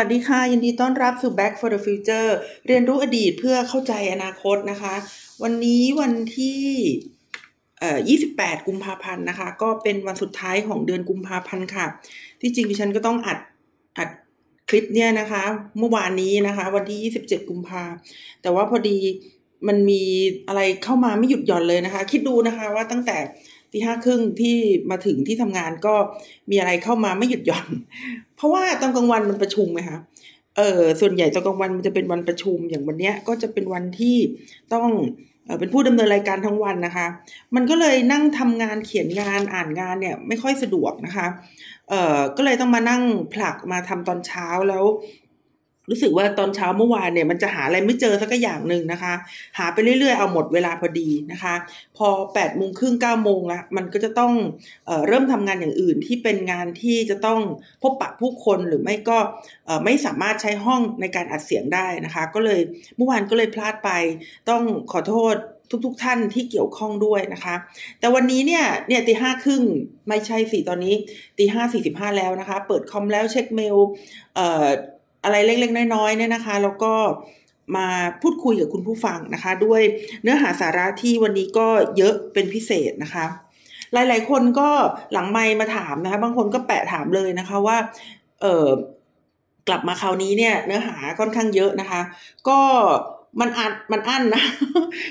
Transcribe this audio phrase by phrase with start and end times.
[0.00, 2.28] สวัสดีค่ะ ยินดีต้อนรับสู่ Back for the Future
[2.66, 4.94] เรียนรู้อดีตเพื่อเข้าใจอนาคตนะคะ
[5.42, 6.60] วันนี้วันที่
[7.80, 7.98] เอ่อ
[8.32, 11.86] 28 กุมภาพันธ์นะคะ ก็เป็นวันสุดท้ายของเดือนกุมภาพันธ์ค่ะ
[12.40, 13.38] ที่จริงดิฉันก็ต้องอัด
[13.98, 14.08] อัด
[14.68, 15.42] คลิปเนี่ยนะคะ
[15.78, 17.82] เมื่อวานนี้นะคะ วันที่ 27 กุมภา
[18.42, 18.98] แต่ว่าพอดี
[19.68, 20.02] มันมี
[20.48, 23.16] อะไรเข้ามาไม่หยุดหย่อนเลยนะคะ คิดดูนะคะว่าตั้งแต่
[23.72, 24.56] ที่ห้าครึ่งที่
[24.90, 25.94] มาถึงที่ทำงานก็
[26.50, 27.68] มีอะไรเข้ามาไม่หยุดหย่อน
[28.36, 29.98] เพราะว่าตอนกลางวันมันประชุมไหมคะ
[30.56, 34.16] เออส่วนใหญ่ตอนกลางวันมันจะเป็นวันประชุมอย่างวันเนี้ยก็จะเป็นวันที่
[34.74, 34.88] ต้อง
[35.44, 37.06] เออเป็นผู้ดำเนินรายการทั้งวันนะคะ
[37.54, 41.26] มันก็เลยนั่งทำงานเขียนงานอ่านงานเนี่ยไม่ค่อยสะดวกนะคะ
[41.88, 43.02] เออก็เลยต้องมานั่ง
[43.34, 44.84] ผลักมาทำตอนเช้าแล้ว
[45.90, 49.14] รู้สึกว่าตอนเช้าเมื่อวานเนี่ยมันจะหาอะไรไม่เจอสักอย่างหนึ่งนะคะ
[49.58, 51.54] หาไปเรื่อยๆ เอาหมดเวลาพอดีนะคะ
[51.96, 54.32] พอ8ปดโมงครึ่งเก้าโมงละมันก็จะต้อง
[54.86, 57.40] เอเริ่มทำงานอย่างอื่นที่เป็นงานที่จะต้อง
[57.82, 59.18] พบปะผู้คนหรือไม่ก็
[59.84, 62.60] ไม่สามารถใช้ห้องในการอัดเสียงได้นะคะ ก็เลย
[62.96, 63.90] เมื่อวานก็เลยพลาดไป
[64.50, 65.36] ต้องขอโทษ
[65.86, 67.54] ทุกๆทท่านที่เกี่ยวข้องด้วยนะคะ
[68.00, 69.62] แต่วันนี้เนี่ยเนี่ยตีห้าครึ่ง
[70.08, 70.94] ไม่ใช่สี่ตอนนี้
[71.38, 73.76] ตีห้าสี่สิบห้าแล้วนะคะ เปิดคอมแล้วเช็คเมล
[74.34, 74.66] เอ่อ
[75.24, 76.94] อะไรเล็กๆน้อยๆเนี่ยนะคะ แล้วก็
[77.76, 77.88] มา
[78.22, 79.82] พูดคุยกับคุณผู้ฟังนะคะ ด้วย
[80.22, 81.66] เนื้อหาสาระที่วันนี้ก็
[81.96, 83.26] เยอะเป็นพิเศษนะคะ
[83.92, 84.68] หลายๆ คนก็
[85.12, 87.76] หลังไมมาถามนะคะ บางคนก็แปะถามเลยนะคะว่า
[88.42, 88.66] เออ
[89.68, 92.00] กลับมาคราวนี้เนี่ย เนื้อหาค่อนข้างเยอะนะคะ
[92.48, 92.60] ก็
[93.40, 94.42] มันอัดมันอั้นนะ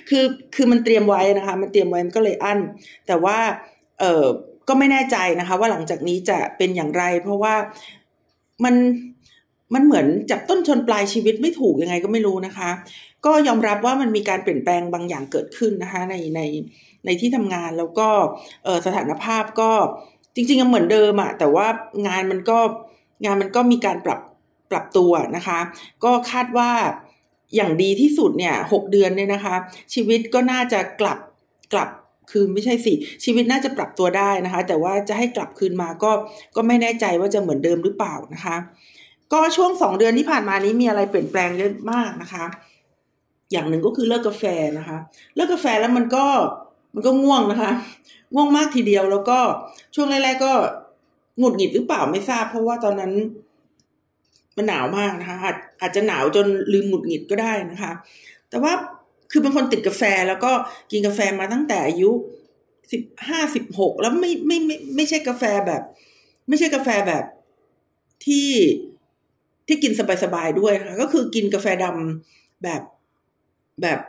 [0.09, 2.59] คือคือมันเตรียมไว้นะคะ มันเตรียมไว้มันก็เลยอั้น
[3.07, 3.37] แต่ว่า
[3.99, 4.25] เออ
[4.67, 7.55] ก็ไม่แน่ใจนะคะ ว่าหลังจากนี้จะเป็นอย่างไร เพราะว่า
[8.63, 8.75] มัน
[9.73, 12.69] มันเหมือนจับต้นชนปลายชีวิตไม่ถูกยังไงก็ไม่รู้นะคะ
[13.25, 16.41] ก็ยอมรับว่ามันมีการเปลี่ยนแปลงบางอย่างเกิดขึ้นนะคะในใน
[17.05, 18.07] ในที่ทำงานแล้วก็
[18.85, 19.71] สถานภาพก็
[20.35, 21.67] จริงๆยังเหมือนเดิมอะแต่ว่า
[22.07, 22.59] งานมันก็
[23.25, 24.19] งานมันก็มีการปรับ
[24.71, 25.59] ปรับตัวนะคะ
[26.03, 26.71] ก็คาดว่า
[27.55, 29.55] อย่างดีที่สุดเนี่ยหกเดือนเนี่ยนะคะ
[29.93, 31.19] ชีวิตก็น่าจะกลับ
[31.73, 31.89] กลับ
[32.31, 36.11] คือไม่ใช่สิ ชีวิตน่าจะปรับตัวได้นะคะ แต่ว่าจะให้กลับคืนมาก็
[36.55, 38.55] ก็ไม่แน่ใจว่าจะเหมือนเดิมหรือเปล่านะคะ
[39.33, 42.45] ก็ช่วงสองเดือนที่ผ่านมานี้มีอะไรเปลี่ยนแปลงเยอะมากนะคะ
[43.51, 44.43] อย่างหนึ่งก็คือเลิกกาแฟ
[44.77, 44.97] นะคะ
[45.35, 46.25] เลิกกาแฟแล้วมันก็
[46.93, 47.71] มันก็ง่วงนะคะ
[48.33, 49.39] ง่วงมากทีเดียวแล้วก็
[49.95, 50.53] ช่วงแรกๆก็
[51.39, 53.11] หงุดหงิดหรือเปล่าไม่ทราบ เพราะว่าตอนนั้น
[54.57, 57.91] มันหนาวมากนะคะ อาจอาจจะหนาวจนลืมหงุดหงิดก็ได้นะคะ
[58.49, 58.73] แต่ว่า
[59.31, 60.51] คือเป็นคนติดกาแฟแล้วก็
[60.91, 62.11] กินกาแฟมาตั้งแต่อายุ
[62.91, 65.81] สิบห้าสิบหกแล้วไม่ไม่ไม่ไม่ใช่กาแฟแบบ
[66.47, 67.23] ไม่ใช่กาแฟแบบ
[68.25, 68.47] ที่
[69.67, 69.91] ที่กิน
[70.23, 72.81] สบายๆด้วยค่ะ ก็คือกินกาแฟดำแบบ
[73.81, 73.99] แบบ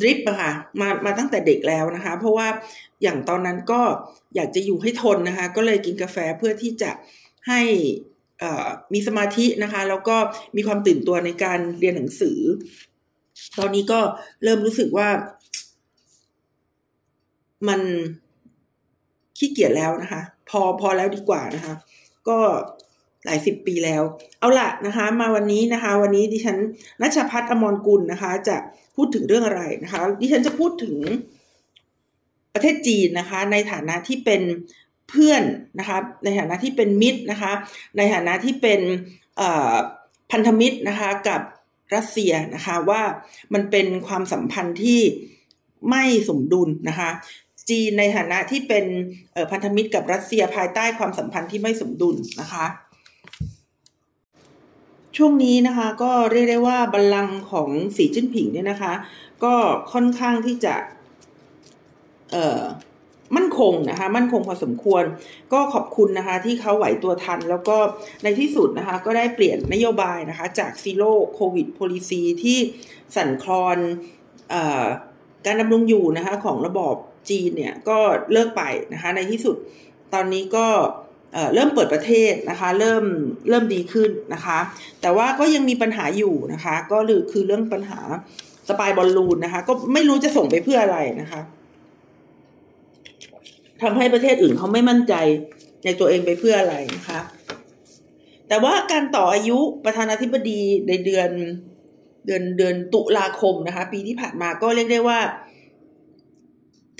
[0.00, 2.48] ดริปอะค่ะมามาตั้งแต่เด็กแล้วนะคะ เพราะว่า
[3.02, 3.80] อย่างตอนนั้นก็
[4.34, 6.90] อยากจะอยู่ให้ทนนะคะ ก็เลยกินกาแฟเพื่อที่จะ
[7.48, 7.62] ให้
[8.92, 10.16] มีสมาธินะคะ แล้วก็
[10.56, 12.38] มีความตื่นตัวในการเรียนหนังสือ
[13.58, 14.00] ตอนนี้ก็
[14.42, 15.08] เริ่มรู้สึกว่า
[17.68, 17.80] มัน
[19.38, 21.74] ขี้เกียจแล้วนะคะ พอพอแล้วดีกว่านะคะ
[22.28, 22.38] ก็
[23.28, 24.02] หลายสิบปีแล้ว
[24.40, 26.56] เอาละนะคะ มาวันนี้นะคะ วันนี้ดิฉัน
[27.00, 28.56] นัชพัฒน์อมรกุลนะคะ จะ
[28.96, 30.96] พูดถึงเรื่องอะไรนะคะ ดิฉันจะพูดถึง
[32.54, 34.42] ประเทศจีนนะคะ ในฐานะที่เป็น
[35.10, 35.42] เพื่อน
[35.78, 37.52] นะคะในฐานะที่เป็นมิตรนะคะ
[37.96, 38.80] ในฐานะที่เป็น
[40.30, 41.40] พันธมิตรนะคะกับ
[41.94, 43.02] รัสเซียนะคะว่า
[43.54, 45.00] มันเป็นความสัมพันธ์ที่
[45.90, 47.10] ไม่สมดุลนะคะ
[47.70, 48.84] จีนในฐานะที่เป็น
[49.50, 52.66] พันธมิตรกับรัสเซียภายใต้ความสัมพันธ์ที่ไม่สมดุลนะคะ
[55.18, 58.92] ช่วงนี้นะคะก็เรียกได้ว่าบัลลังก์ของสีจิ้นผิงเนี่ยนะคะ
[59.44, 59.54] ก็
[59.92, 60.74] ค่อนข้างที่จะ
[62.32, 62.62] เอ่อ
[63.36, 65.04] มั่นคงนะคะ มั่นคงพอสมควร
[65.52, 67.76] ก็ขอบคุณนะคะ ที่เขาไหวตัวทัน แล้วก็
[68.22, 72.58] ในที่สุดนะคะ ก็ได้เปลี่ยนนโยบายนะคะ จาก Zero Covid Policy ที่
[73.16, 73.78] สั่นคลอน
[74.52, 74.54] อ
[75.46, 76.94] การดำรงอยู่นะคะ ของระบอบ
[77.30, 77.98] จีนเนี่ย ก็
[78.32, 78.62] เลิกไป
[78.92, 79.56] นะคะ ในที่สุด
[80.14, 80.66] ตอนนี้ก็
[81.54, 83.04] เริ่มเปิดประเทศนะคะเริ่ม
[83.48, 84.58] เริ่มดีขึ้นนะคะ
[85.00, 86.98] แต่ว่าก็ยังมีปัญหาอยู่นะคะ ก็
[87.32, 88.00] คือเรื่องปัญหา
[88.68, 91.40] spy balloon นะคะ ก็ไม่รู้จะส่งไปเพื่ออะไรนะคะ
[93.82, 95.14] ทำให้ประเทศอื่นเขาไม่มั่นใจ
[95.84, 97.20] ในตัวเองไปเพื่ออะไรนะคะ
[98.48, 101.30] แต่ว่าการต่ออายุประธานาธิบดีในเดือน
[102.26, 105.18] เดือนเดือนตุลาคมนะคะ ปีที่ผ่านมาก็เรียกได้ว่า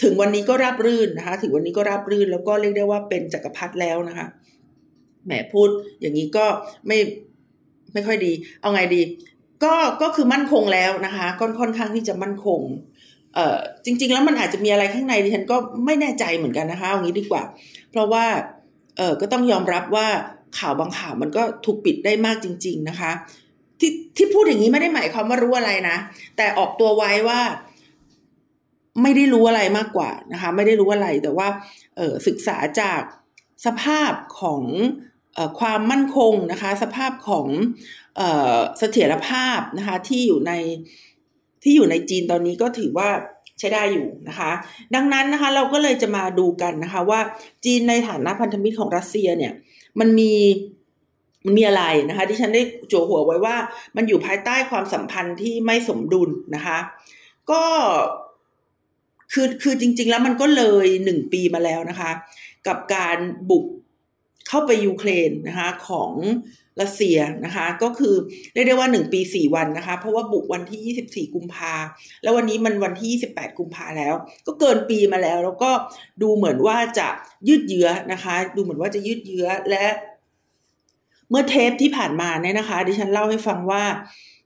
[0.03, 4.27] ถึงวันนี้ก็ราบรื่นนะคะ ถึงวันนี้ก็ราบรื่นแล้วก็เรียกได้ว่าเป็นจักรพรรดิแล้วนะคะ
[5.25, 5.69] แหมพูด
[6.01, 6.47] อย่างนี้ก็
[6.87, 6.99] ไม่
[7.93, 9.03] ไม่ค่อยดี เอาไงดี
[9.65, 12.61] ก็ก็คือมั่นคงแล้วนะคะก็ค่อนข้างที่จะมั่นคง
[13.35, 15.57] เอ่อจริง ๆ แล้วมันอาจจะมีอะไรข้างในดิฉันก็
[15.87, 17.43] ไม่แน่ใจเหมือนกันนะคะเอางี้ดีกว่า
[17.91, 18.25] เพราะว่า
[18.97, 20.07] เออก็ต้องยอมรับว่า
[20.59, 23.11] ข่าวบางข่าวมันก็ถูกปิดได้มากจริง ๆ นะคะ
[23.81, 25.97] ที่ที่พูดอย่างนี้ไม่ได้หมายความว่ารู้อะไรนะ
[26.37, 27.41] แต่ออกตัวไว้ว่า
[29.03, 31.49] ไม่ได้รู้อะไรมากกว่านะคะไม่ได้รู้อะไรแต่ว่า
[32.27, 33.01] ศึกษาจาก
[33.67, 34.63] สภาพของ
[35.37, 37.47] อความมั่นคงนะคะสภาพของ
[38.79, 40.53] เสถียรภาพนะคะที่อยู่ใน
[41.63, 43.09] ที่อยู่ในจีนตอนนี้ก็ถือว่า
[43.59, 44.51] ใช้ได้อยู่นะคะ
[44.95, 47.21] ดังนั้นนะคะเราก็เลยจะมาดูกันนะคะว่า
[47.65, 49.53] จีนในฐานะพันธมิตรของรัสเซียเนี่ย
[50.01, 50.33] มันมี
[51.45, 53.57] มันมีอะไรนะคะที่ฉันได้โจหัวไว้ว่า
[53.97, 56.79] มันอยู่ภายใต้ความสัมพันธ์ที่ไม่สมดุลนะคะ
[57.51, 57.63] ก็
[59.33, 62.11] คือคือจริง ๆ แล้วมันก็เลยหนึ่งปีมาแล้วนะคะ
[62.67, 63.19] กับการ
[63.51, 63.65] บุก
[64.49, 66.13] เข้าไปยูเครนนะคะของ
[66.81, 68.15] รัสเซียนะคะ ก็คือ
[68.53, 71.75] เรียกได้ว่าหนึ่งปีสี่วันนะคะ เพราะว่าบุกวันที่ยี่สิบสี่กุมภา
[72.23, 74.15] แล้ววันนี้มันวันที่ยี่สิบแปดกุมภาแล้ว
[74.47, 75.71] ก็เกินปีมาแล้ว แล้วก็
[76.23, 77.09] ดูเหมือนว่าจะ
[77.49, 79.87] ยืดเยื้อนะคะ ดูเหมือนว่าจะยืดเยื้อและ
[81.31, 83.85] เมื่อเทปที่ผ่านมาเนี่ยนะคะ ดิฉันเล่าให้ฟังว่า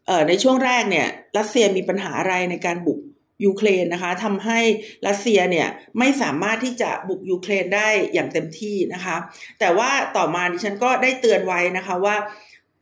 [0.07, 1.07] เอ่อในช่วงแรกเนี่ย
[1.39, 2.99] รัสเซียมีปัญหาอะไรในการบุก
[3.45, 4.59] ยูเครนนะคะทำให้
[5.07, 5.69] รัสเซียเนี่ย
[5.99, 9.17] ไม่สามารถที่จะบุกยูเครนได้อย่างเต็มที่นะคะ
[9.61, 12.17] แต่ว่าต่อมาดิฉันก็ได้เตือนไว้นะคะว่า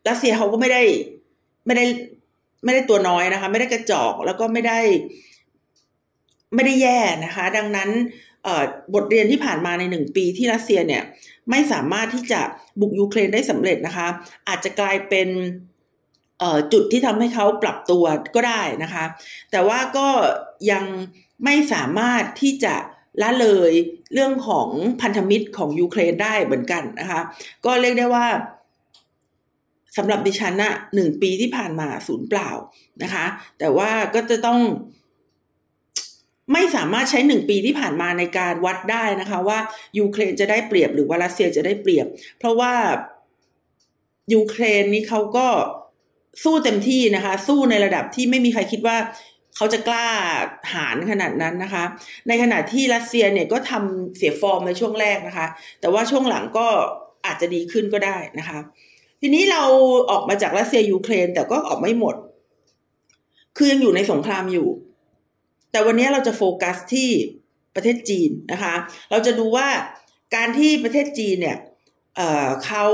[0.08, 0.82] รัสเซียเขาก็ไม่ได้
[1.66, 1.86] ไม่ได้
[2.64, 4.80] ไม่ได้ตัวน้อยนะคะ ไม่ได้กระจอกแล้วก็ไม่ได้
[6.54, 7.90] ไม่ได้แย่นะคะ ดังนั้น
[8.94, 11.02] บทเรียนที่ผ่านมาในหนึ่งปีที่รัสเซียเนี่ย
[11.50, 12.40] ไม่สามารถที่จะ
[12.80, 14.08] บุกยูเครนได้สำเร็จนะคะ
[14.48, 15.28] อาจจะกลายเป็น
[16.72, 18.04] จุดที่ทำให้เขาปรับตัว
[18.34, 19.04] ก็ได้นะคะ
[19.50, 20.08] แต่ว่าก็
[20.70, 20.84] ยัง
[21.44, 22.75] ไม่สามารถที่จะ
[23.22, 23.72] ละเลย
[24.14, 24.69] เรื่องของ
[25.02, 27.20] พันธมิตรของยูเครนได้เหมือนกันนะคะ
[27.66, 28.26] ก็เรียกได้ว่า
[29.96, 32.50] สำหรับดิฉันนะหนึ่งปีที่ผ่านมาศูนย์เปล่า
[33.02, 33.26] นะคะ
[33.58, 34.60] แต่ว่าก็จะต้อง
[36.52, 39.58] ไม่สามารถใช้หนึ่งปีที่ผ่านมาในการวัดได้นะคะ ว่า
[39.98, 42.06] ยูเครนจะได้เปรียบหรือว่ารัสเซียจะได้เปรียบ
[42.38, 42.75] เพราะว่า
[44.34, 45.48] ยูเครนนี้เขาก็
[46.42, 48.96] สู้เต็มที่นะคะ สู้ในระดับที่ไม่มีใครคิดว่า
[49.56, 50.06] เขาจะกล้า
[50.72, 51.84] หาญขนาดนั้นนะคะ
[52.28, 55.46] ในขณะที่รัสเซียเนี่ยก็ทำเสียฟอร์มในช่วงแรกนะคะ
[55.80, 56.66] แต่ว่าช่วงหลังก็
[57.26, 58.58] อาจจะดีขึ้นก็ได้นะคะ
[59.20, 59.62] ทีนี้เรา
[60.10, 62.14] ออกมาจากรัสเซียยูเครน แต่ก็ออกไม่หมด
[63.56, 64.68] คือยังอยู่ในสงครามอยู่
[65.72, 67.08] แต่วันนี้เราจะโฟกัสที่
[67.74, 68.74] ประเทศจีนนะคะ
[69.10, 69.68] เราจะดูว่า
[70.36, 71.58] การที่ประเทศจีนเนี่ย
[72.16, 72.84] เเขา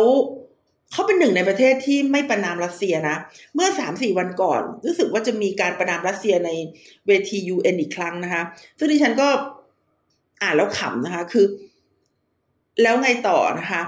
[0.92, 3.16] เขาเป็นหนึ่งในประเทศที่ไม่ประนามรัสเซียนะ
[3.54, 6.50] เมื่อสามสี่วันก่อน รู้สึกว่าจะมีการประนามรัสเซียใน
[7.06, 8.42] เวที UN อีกครั้งนะคะ
[8.78, 9.28] ซึ่งดิฉันก็
[10.42, 11.46] อ่านแล้วขำนะคะ คือ
[12.82, 13.82] แล้วไงต่อนะคะ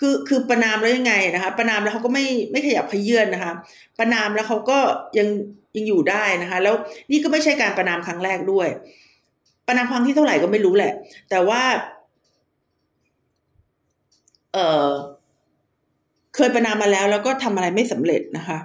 [0.00, 3.52] คือคือประนามแล้วยังไงนะคะ ประนามแล้วเขาก็ไม่ไม่ขยับขยื่นนะคะ
[3.98, 4.78] ประนามแล้วเขาก็
[5.18, 5.28] ยัง
[5.76, 6.74] ยังอยู่ได้นะคะ แล้ว
[7.10, 8.68] นี่ก็ไม่ใช่การประนามครั้งแรกด้วย
[9.66, 10.92] ประนามครั้งที่เท่าไหร่ก็ไม่รู้แหละ
[11.30, 11.62] แต่ว่า
[14.52, 14.88] เอ่อ
[16.34, 18.58] เคยประนามมาแล้วแล้วก็ทำอะไรไม่สำเร็จนะคะ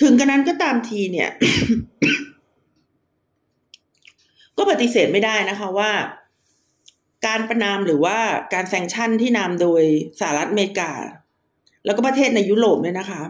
[0.00, 1.30] ถึงกระนั้นก็ตามทีเนี่ย
[4.56, 5.90] ก็ปฏิเสธไม่ได้นะคะว่า
[7.26, 8.18] การประนามหรือว่า
[8.54, 9.82] การแซงชั่นที่นำโดย
[10.20, 10.90] สหรัฐอเมริกา
[11.84, 13.22] แล้วก็ประเทศในยุโรปเนี่ยนะคะ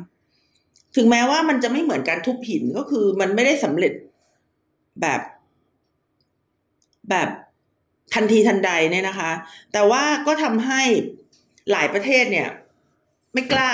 [0.96, 3.92] ถึงแม้ว่ามันจะไม่เหมือนการทุบหินก็คือมันไม่ได้สำเร็จ
[5.00, 5.20] แบบ
[7.10, 7.28] แบบ
[8.14, 9.30] ทันทีทันใดเนี่ยนะคะ
[9.72, 10.82] แต่ว่าก็ทำให้
[11.72, 12.48] หลายประเทศเนี่ย
[13.32, 13.72] ไม่กล้า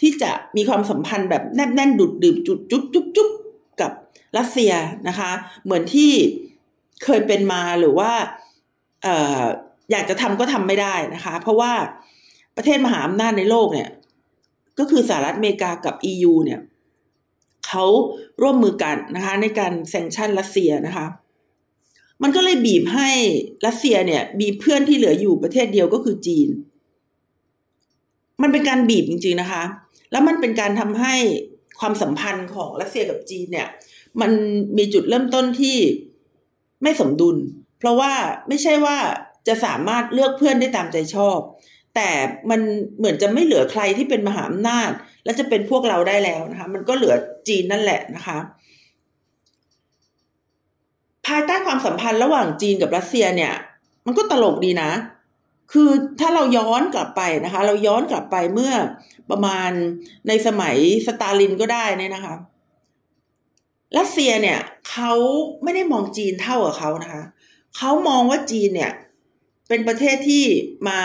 [0.00, 3.30] ที่จะมีความสัมพันธ์แบบแนบแน่นดุดดื่มจุดจุ๊บจุ๊บจุ๊บ
[3.80, 3.92] กับ
[4.38, 4.72] รัสเซีย
[5.08, 5.30] นะคะ
[5.64, 6.10] เหมือนที่
[7.04, 8.12] เคยเป็นมาหรือว่า
[9.02, 9.42] เอ่อ
[9.90, 11.72] อยากจะทำก็ทำไม่ได้นะคะ เพราะว่า
[12.56, 13.90] ประเทศมหาอำนาจในโลกเนี่ย
[14.78, 16.60] ก็คือสหรัฐอเมริกากับ EU เนี่ย
[17.66, 17.84] เขา
[18.42, 21.06] ร่วมมือกันนะคะ ในการแซงชั่นรัสเซียนะคะ
[22.22, 23.10] มันก็เลยบีบให้
[23.66, 26.48] รัสเซียเนี่ย มีเพื่อนที่เหลืออยู่ประเทศเดียวก็คือจีน
[28.42, 29.62] มันเป็นการบีบจริงๆนะคะ
[30.12, 31.14] แล้วมันเป็นการทำให้
[31.80, 33.68] ความสัมพันธ์ของรัสเซียกับจีนเนี่ย
[34.20, 34.30] มัน
[34.76, 35.76] มีจุดเริ่มต้นที่
[36.82, 37.36] ไม่สมดุล
[37.78, 38.12] เพราะว่า
[38.48, 38.96] ไม่ใช่ว่า
[39.48, 41.38] จะสามารถเลือกเพื่อนได้ตามใจชอบ
[41.94, 42.10] แต่
[42.50, 42.60] มัน
[42.98, 44.90] เหมือนจะไม่เหลือใครที่เป็นมหาอำนาจ
[45.24, 47.14] และจะเป็นพวกเราได้แล้วนะคะ มันก็เหลือ
[47.48, 48.38] จีนนั่นแหละนะคะ
[51.26, 53.52] ภายใต้ความสัมพันธ์ระหว่างจีนกับรัสเซียเนี่ย
[54.06, 54.90] มันก็ตลกดีนะ
[55.72, 55.90] คือ
[56.20, 58.72] ถ้าเราย้อนกลับไปนะคะ เราย้อนกลับไปเมื่อ
[59.30, 59.70] ประมาณ
[60.28, 60.76] ในสมัย
[61.06, 62.34] สตาลินก็ได้เนี่ยนะคะ
[63.98, 64.58] รัสเซียเนี่ย
[64.90, 65.12] เขา
[65.62, 67.22] ไม่ได้มองจีนเท่ากับเขานะคะ
[67.76, 68.92] เขามองว่าจีนเนี่ย
[69.68, 70.44] เป็นประเทศที่
[70.88, 71.00] มา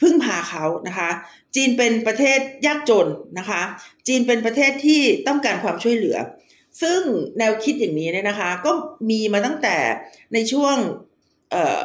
[0.00, 1.10] พึ่งพาเขานะคะ
[1.54, 3.08] จีนเป็นประเทศยากจน
[3.38, 3.62] นะคะ
[4.06, 6.16] จีนเป็นประเทศที่ต้องการความช่วยเหลือ
[6.82, 7.00] ซึ่ง
[7.38, 8.70] แนวคิดอย่างนี้เนี่ยนะคะ ก็
[9.10, 9.76] มีมาตั้งแต่
[10.32, 10.76] ในช่วง
[11.50, 11.82] เอ่อ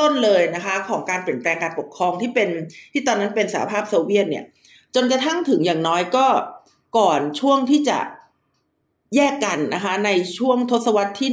[0.00, 2.48] ต้นๆเลยนะคะ ของการเปลี่ยนแปลงการปกครองที่เป็น
[2.92, 4.44] ที่ตอนนั้นเป็นสหภาพโซเวียตเนี่ย
[4.94, 6.26] จนกระทั่งถึงอย่างน้อยก็
[6.98, 7.98] ก่อนช่วงที่จะ
[9.16, 11.30] แยกกันนะคะ ในช่วงทศวรรษที่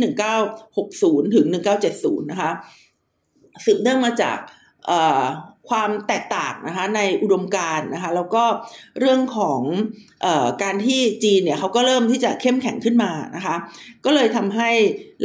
[0.65, 1.45] 1960 ถึง
[1.89, 2.51] 1970 นะคะ
[3.65, 4.37] สืบเนื่องมาจาก
[5.69, 8.43] ความแตกต่างนะคะในอุดมการณ์นะคะแล้วก็
[8.99, 9.61] เรื่องของ
[10.25, 13.55] ออการที่จีนเนี่ยเขาก็เริ่มที่จะเข้มแข็งขึ้นมานะคะ
[14.05, 14.69] ก็เลยทำให้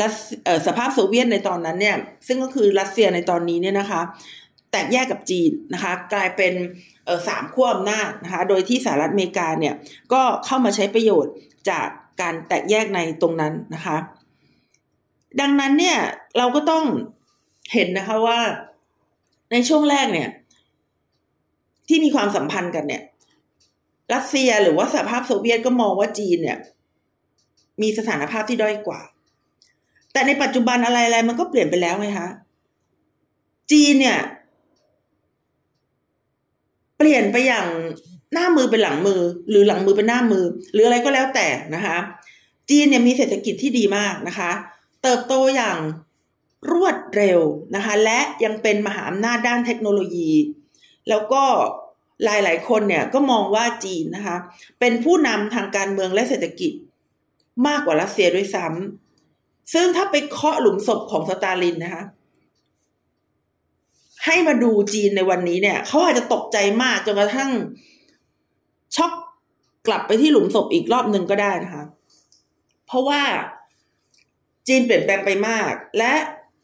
[0.00, 0.14] รัส
[0.66, 4.00] สภาพโซเวียตในตอนนั้นเนี่ยซึ่งก็คือรัสเซียในตอนนี้เนี่ยนะคะ
[4.70, 6.54] แตกแยกกับจีนนะคะกลายเป็น
[7.28, 9.75] สามขั้วอำนาจนะคะโดยที่สหรัฐอเมริกาเนี่ย
[10.12, 11.35] ก็เข้ามาใช้ประโยชน์
[11.70, 11.87] จาก
[12.20, 13.97] การแตกแยกในตรงนั้นนะคะ
[15.40, 15.99] ดังนั้นเนี่ย
[16.38, 16.85] เราก็ต้อง
[17.73, 18.40] เห็นนะคะว่า
[19.50, 20.30] ในช่วงแรกเนี่ย
[21.88, 23.02] ที่มีความสัมพันธ์กันเนี่ย
[24.14, 26.59] รัสเซียหรือว่าสหภาพโซเวียตก็มองว่าจีนเนี่ย
[27.83, 29.00] มีสถานภาพที่ด้อยกว่า
[30.12, 32.28] แต่ในปัจจุบันอะไรอะไรมันก็เปลี่ยนไปแล้วไงคะ
[33.71, 34.19] จีนเนี่ย
[36.97, 37.66] เปลี่ยนไปอย่าง
[38.33, 41.97] หน้ามือเป็นหลังมือ หรือหลังมือเป็นหน้ามือ หรืออะไรก็แล้วแต่นะคะ
[42.71, 44.50] จีนเนี่ยมีเศรษฐกิจที่ดีมากนะคะ
[45.02, 45.78] เติบโตอย่าง
[46.73, 47.40] รวดเร็ว
[47.75, 50.33] นะคะและยังเป็นมหาอำนาจด้านเทคโนโลยี
[51.09, 51.43] แล้วก็
[52.25, 54.37] หลายๆ คนเนี่ยก็มองว่าจีนนะคะ
[54.81, 56.73] เป็นผู้นำทางการเมืองและเศรษฐกิจ
[57.67, 62.05] มากกว่ารัสเซียด้วยซ้ำซึ่งถ้าไปเคาะหลุมศพของสตาลินนะคะ
[64.25, 67.50] ให้มาดูจีนในวันนี้เนี่ยเขาอาจจะตกใจมากจนกระทั่ง
[68.97, 69.12] ช็อก
[69.87, 71.85] กลับไปที่หลุมศพอีกรอบหนึ่งก็ได้นะคะ
[72.87, 73.23] เพราะว่า
[74.69, 76.12] จีนเปลี่ยนแปลงไปมาก และ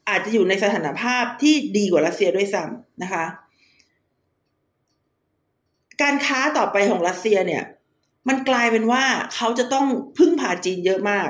[0.09, 3.25] อาจจะอยู่ในสถานภาพที่ดีกว่ารัสเซียด้วยซ้ำนะคะ
[6.01, 7.63] การค้าต่อไปของรัสเซียเนี่ย
[8.27, 9.03] มันกลายเป็นว่า
[9.35, 9.85] เขาจะต้อง
[10.17, 11.29] พึ่งพาจีนเยอะมาก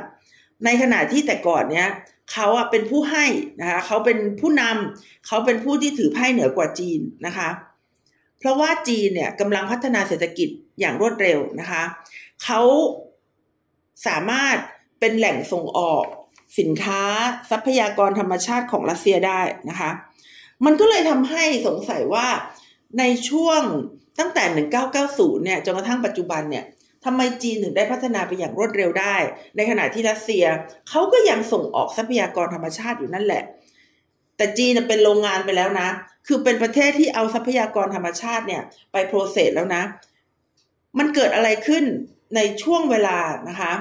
[0.65, 1.89] ในขณะที่แต่ก่อนเนี้ย
[2.31, 3.25] เขาอะเป็นผู้ให้
[3.59, 7.49] นะคะเขาเป็นผู้นำเขาเป็นผู้ที่ถือไพ่เหนือกว่าจีนนะคะ
[8.39, 11.83] เพราะว่าจีนเนี่ยกำลังพัฒนาเศรษฐกิจอย่างรวดเร็วนะคะ
[12.43, 12.61] เขา
[14.07, 14.55] สามารถ
[14.99, 16.05] เป็นแหล่งส่งออก
[16.59, 17.01] สินค้า
[17.51, 19.91] ทรัพยากรธรรมชาติของรัสเซียได้นะคะ
[20.65, 22.27] มันก็เลยทำให้สงสัยว่า
[22.99, 23.61] ในช่วง
[24.19, 24.43] ตั้งแต่
[24.99, 26.65] 1990 เนี่ยจนกระทั่งปัจจุบันเนี่ย
[27.05, 29.15] ทำไมจีนถึงได้พัฒนาไปอย่างรวดเร็วได้
[29.55, 30.45] ในขณะที่รัสเซีย
[30.89, 33.43] เขาก็ยังส่งออกทรัพยากรธรรมชาติอยู่นั่นแหละ
[34.37, 35.89] แต่จีนเป็นโรงงานไปแล้วนะ
[36.27, 38.61] คือเป็นประเทศที่เอาทรัพยากรธรรมชาติเนี่ย
[38.91, 39.83] ไปโปรเซสแล้วนะ
[40.97, 41.83] มันเกิดอะไรขึ้น
[42.35, 43.17] ในช่วงเวลา
[43.49, 43.71] นะคะ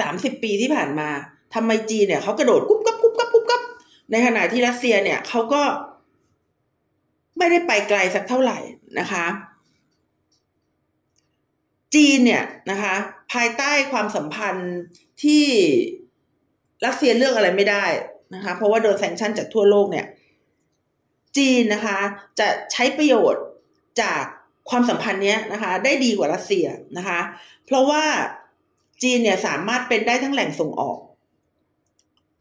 [0.00, 1.08] สามสิบปีที่ผ่านมา
[1.54, 3.62] ทำไมจีนเนี่ยเขากระโดดกุ๊บกับกุ๊บกับกุ๊บกับ
[4.10, 5.62] ในขณะที่รัสเซียเนี่ยเขาก็
[7.38, 8.58] ไม่ได้ไปไกลสักเท่าไหร่
[8.98, 9.26] นะคะ
[11.94, 12.94] จีนเนี่ยนะคะ
[13.32, 14.74] ภายใต้ความสัมพันธ์
[15.22, 15.44] ที่
[16.86, 17.84] รัสเซียเลือกอะไรไม่ได้
[18.34, 20.06] นะคะ เพราะว่าโดนแซงชั่นจากทั่วโลกเนี่ย
[21.36, 21.98] จีนนะคะ
[22.38, 23.44] จะใช้ประโยชน์
[24.02, 24.22] จาก
[24.70, 27.20] ความสัมพันธ์เนี้ยนะคะ ได้ดีกว่ารัสเซียนะคะ
[27.66, 28.04] เพราะว่า
[29.02, 30.98] จีนเนี่ยสามารถเป็นได้ทั้งแหล่งส่งออก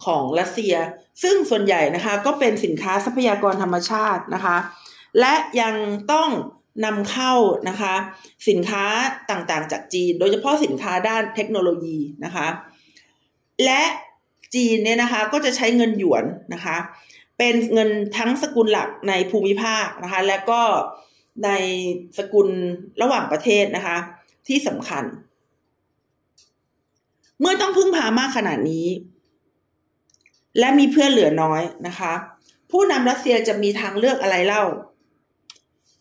[0.05, 0.75] ของรัสเซีย
[1.23, 4.57] ซึ่งส่วนใหญ่นะคะก็เป็นสินค้าทรัพยากรธรรมชาตินะคะ
[5.19, 5.75] และยัง
[6.11, 6.29] ต้อง
[6.85, 7.33] นำเข้า
[7.69, 7.93] นะคะ
[8.49, 8.83] สินค้า
[9.31, 12.47] ต่างๆ จากจีน โดยเฉพาะสินค้าด้านเทคโนโลยีนะคะ
[13.65, 13.81] และ
[14.55, 16.77] จีนเนี่ยนะคะก็จะใช้เงินหยวนนะคะ
[17.37, 20.61] เป็นเงินทั้งสกุลหลักในภูมิภาคนะคะ และก็
[21.45, 21.49] ใน
[22.17, 22.47] สกุล
[23.01, 23.97] ระหว่างประเทศนะคะ
[24.47, 25.03] ที่สำคัญ
[27.43, 28.87] เมื่อต้องพึ่งพามากขนาดนี้
[30.59, 32.13] และมีเพื่อนเหลือน้อยนะคะ
[32.71, 34.63] ผู้นำรัสเซียจะมีทางเลือกอะไรเล่า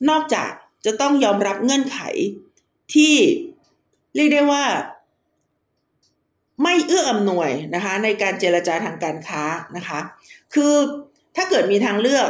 [0.08, 0.50] นอกจาก
[0.86, 1.98] จะต้องยอมรับเงื่อนไข
[2.94, 3.14] ที่
[4.14, 4.64] เรียกได้ว่า
[6.62, 9.42] ไม่เอื้ออำนวยนะคะ ในการเจรจาทางการค้า
[9.76, 10.00] นะคะ
[10.54, 10.74] คือ
[11.36, 12.28] ถ้าเกิดมีทางเลือก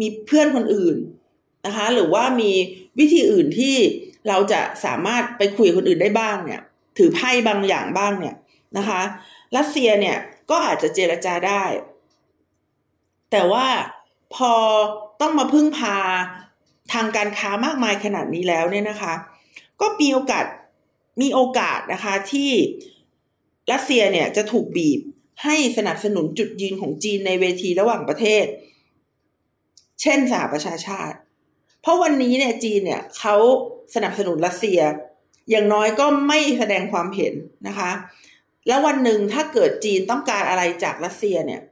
[0.00, 0.96] มีเพื่อนคนอื่น
[1.66, 2.50] นะคะ หรือว่ามี
[2.98, 3.76] วิธีอื่นที่
[4.28, 6.62] เราจะสามารถไปคุยกับคนอื่นได้บ้างเนี่ย
[6.96, 8.36] ถือไพ่บางอย่างบ้างเนี่ย
[8.78, 9.00] นะคะ
[9.56, 10.16] รัสเซียเนี่ย
[10.50, 11.64] ก็อาจจะเจรจาได้
[13.30, 13.66] แต่ว่า
[14.34, 14.52] พอ
[15.20, 15.96] ต้องมาพึ่งพา
[16.92, 19.14] ทางการค้ามากมายขนาดนี้แล้วเนี่ยนะคะ
[19.80, 20.44] ก็มีโอกาส
[21.22, 22.50] มีโอกาสนะคะที่
[23.72, 25.00] รัสเซียเนี่ยจะถูกบีบ
[25.42, 28.44] ให้สนับสนุนจุดยืนของจีนในเวทีระหว่างประเทศ
[30.02, 31.16] เช่นสหประชาชาติ
[31.82, 33.36] เพราะวันนี้เนี่ยจีนเนี่ยเขา
[33.94, 34.80] สนับสนุนรัสเซีย
[35.52, 37.34] อย่างน้อยก็ไม่แสดงความเห็น
[37.68, 37.90] นะคะ
[38.66, 41.62] แล้ววันหนึ่งถ้าเกิดจีนต้องการอะไรจากรัสเซียเนี่ย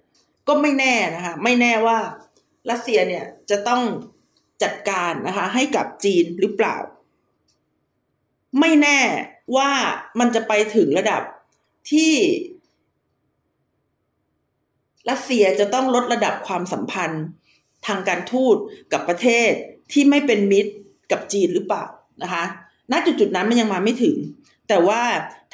[0.49, 1.99] ก็ไม่แน่นะคะ ไม่แน่ว่า
[2.71, 3.83] รัสเซียเนี่ยจะต้อง
[4.63, 6.77] จัดการนะคะให้กับจีนหรือเปล่า
[8.61, 9.01] ไม่แน่
[9.57, 9.71] ว่า
[10.19, 11.23] มันจะไปถึงระดับ
[11.91, 12.15] ที่
[15.11, 17.25] รัสเซียจะต้องลดระดับความสัมพันธ์
[17.87, 18.57] ทางการทูต
[18.93, 19.51] กับประเทศ
[19.93, 20.73] ที่ไม่เป็นมิตร
[21.11, 21.85] กับจีนหรือเปล่า
[22.23, 22.45] นะคะ
[22.93, 24.17] ณจุดจุดนั้นมันยังมาไม่ถึง
[24.69, 25.03] แต่ว่า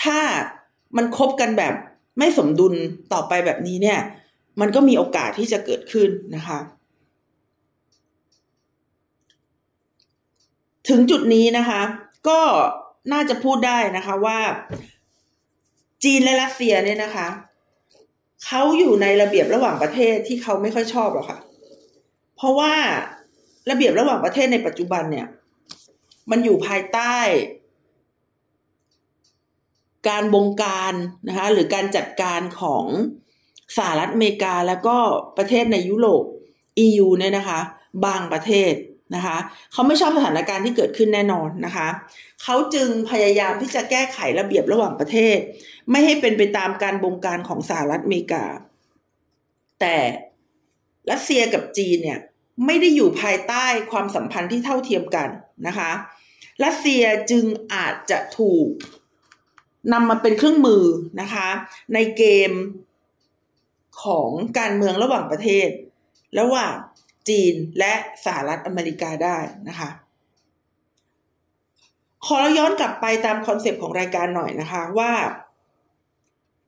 [0.02, 0.18] ถ้า
[0.96, 1.74] มันคบกันแบบ
[2.18, 2.74] ไม่สมดุล
[3.12, 4.00] ต่อไปแบบนี้เนี่ย
[4.60, 6.58] มันก็มีโอกาสที่จะเกิดขึ้นนะคะ
[10.88, 11.80] ถึงจุดนี้นะคะ
[12.28, 12.40] ก็
[13.12, 14.38] น่าจะพูดได้นะคะว่า
[16.04, 17.28] จีนและรัสเซียเนี่ยนะคะ
[18.46, 21.38] เขาอยู่ในระเบียบระหว่างประเทศที่เขาไม่ค่อยชอบหรอกค่ะ
[22.36, 22.72] เพราะว่า
[23.70, 25.26] ระเบียบระหว่างประเทศในปัจจุบันเนี่ย
[26.30, 27.16] มันอยู่ภายใต้
[30.08, 30.94] การบงการ
[31.28, 32.84] นะคะหรือการจัดการของ
[33.76, 34.96] สหรัฐอเมริกาแล้วก็
[35.38, 36.24] ประเทศในยุโรป
[36.86, 37.60] EU เนี่ยนะคะ
[38.04, 38.72] บางประเทศ
[39.14, 39.38] นะคะ
[39.72, 41.88] เขาไม่ชอบสถานการณ์ที่เกิดขึ้นแน่นอนนะคะ
[42.42, 45.36] เขาจึงพยายามที่จะแก้ไขระเบียบระหว่างประเทศ
[45.90, 48.44] ไม่ให้เป็นไปตามการบงการของสหรัฐอเมริกา
[49.80, 49.96] แต่
[51.10, 52.20] รัสเซียกับจีนเนี่ย
[52.66, 55.28] ไม่ได้อยู่ภายใต้ความสัมพันธ์ที่เท่าเทียมกัน
[55.66, 55.90] นะคะ
[56.64, 58.68] รัสเซียจึงอาจจะถูก
[59.92, 60.84] นำมาเป็นเครื่องมือ
[61.20, 61.48] นะคะ
[61.94, 62.52] ในเกม
[64.02, 65.68] ของการเมืองระหว่างประเทศ
[66.40, 66.74] ระหว่าง
[67.28, 69.38] จีนและสหรัฐอเมริกาได้
[69.68, 69.90] นะคะ
[72.26, 75.12] ขอเราย้อนกลับไปตามคอนเซปต์ของรายการหน่อยนะคะว่า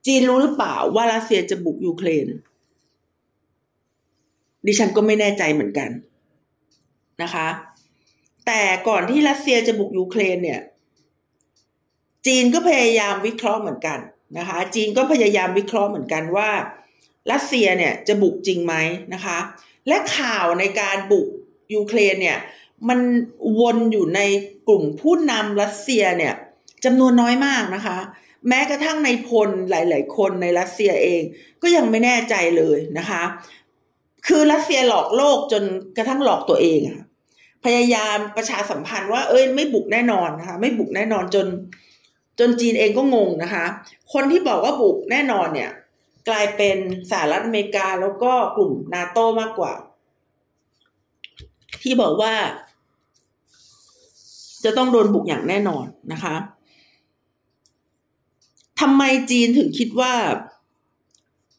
[0.05, 2.27] จีนรู้หรือเปล่าว่ารัสเซียจะบุกยูเครน
[4.65, 5.89] ดิฉันก็ไม่แน่ใจเหมือนกัน
[7.23, 7.47] นะคะ
[8.47, 10.61] แต่ก่อนที่รัสเซียจะบุกยูเครนเนี่ย
[12.25, 13.99] จีนก็พยายามวิเคราะห์เหมือนกัน
[14.37, 16.49] นะคะ จีนก็พยายามวิเคราะห์เหมือนกันว่า
[17.31, 18.75] รัสเซียเนี่ยจะบุกจริงไหม
[19.13, 19.37] นะคะ
[19.87, 21.27] และข่าวในการบุก
[21.73, 22.37] ยูเครนเนี่ย
[22.89, 22.99] มัน
[23.59, 24.21] วนอยู่ใน
[24.67, 26.33] กลุ่มผู้นำรัสเซียเนี่ย
[26.85, 27.97] จำนวนน้อยมากนะคะ
[28.47, 31.21] แม้กระทั่งในพลหลาย ๆ คนในรัสเซียเอง
[31.61, 33.23] ก็ยังไม่แน่ใจเลยนะคะ
[34.27, 35.63] คือรัสเซียหลอกโลกจน
[35.97, 36.99] กระทั่งหลอกตัวเองอะ
[37.65, 41.47] พยายามประชาสัมพันธ์ว่าเอ้ยไม่บุกแน่นอนนะคะ ไม่บุกแน่นอนจน
[42.39, 43.65] จนจีนเองก็งงนะคะ
[44.13, 45.71] คนที่บอกว่าบุกแน่นอนเนี่ย
[46.29, 46.77] กลายเป็น
[47.11, 49.73] สหรัฐอเมริกาแล้วก็กลุ่มนาโตมากกว่า
[51.81, 52.33] ที่บอกว่า
[54.63, 56.35] จะต้องโดนบุกอย่างแน่นอนนะคะ
[58.79, 60.13] ทำไมจีนถึงคิดว่า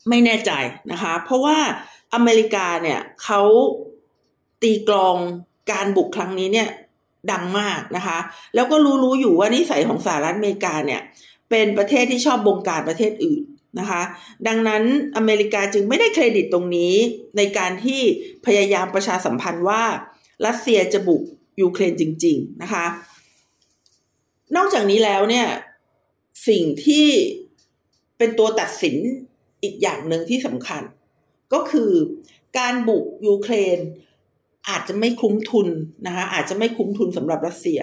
[0.09, 0.53] ไม่แน่ใจ
[0.93, 1.59] นะคะ เพราะว่า
[2.15, 3.41] อเมริกาเนี่ยเขา
[4.63, 5.17] ตีกลอง
[5.71, 6.69] การบุกครั้งนี้เนี่ย
[7.31, 8.19] ดังมากนะคะ
[8.55, 11.01] แล้วก็รู้ๆอยู่ว่านิสัยของสหรัฐอเมริกาเนี่ย
[11.51, 13.43] เป็นประเทศที่ชอบบงการประเทศอื่น
[13.79, 14.03] นะคะ
[14.47, 14.83] ดังนั้น
[15.17, 16.95] อเมริกาจึงไม่ได้เครดิตตรงนี้
[17.37, 18.01] ในการที่
[18.47, 19.83] พยายามประชาสัมพันธ์ว่า
[20.47, 21.23] รัสเซียจะบุก
[21.61, 22.87] ยูเครนจริง ๆนะคะ
[24.57, 25.47] นอกจากนี้แล้วเนี่ย
[26.49, 27.07] สิ่งที่
[28.19, 28.97] เป็นตัวตัดสิน
[29.63, 30.83] อีกอย่างหนึ่งที่สำคัญ
[31.53, 31.91] ก็คือ
[32.59, 33.79] การบุกยูเครน
[34.69, 35.69] อาจจะไม่คุ้มทุน
[36.07, 37.81] นะคะอาจจะไม่คุ้มทุนสำหรับรัสเซีย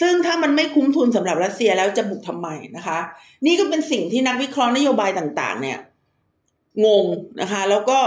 [0.00, 2.98] ซึ่งถ้ามันไม่คุ้มทุนสำหรับรัสเซียแล้วจะบุกทำไมนะคะ
[3.46, 5.78] นี่ก็เป็นสิ่งที่นักวิเคราะห์นโยบายต่าง ๆ เนี่ย
[6.84, 7.06] งง
[7.40, 7.98] นะคะ แล้วก็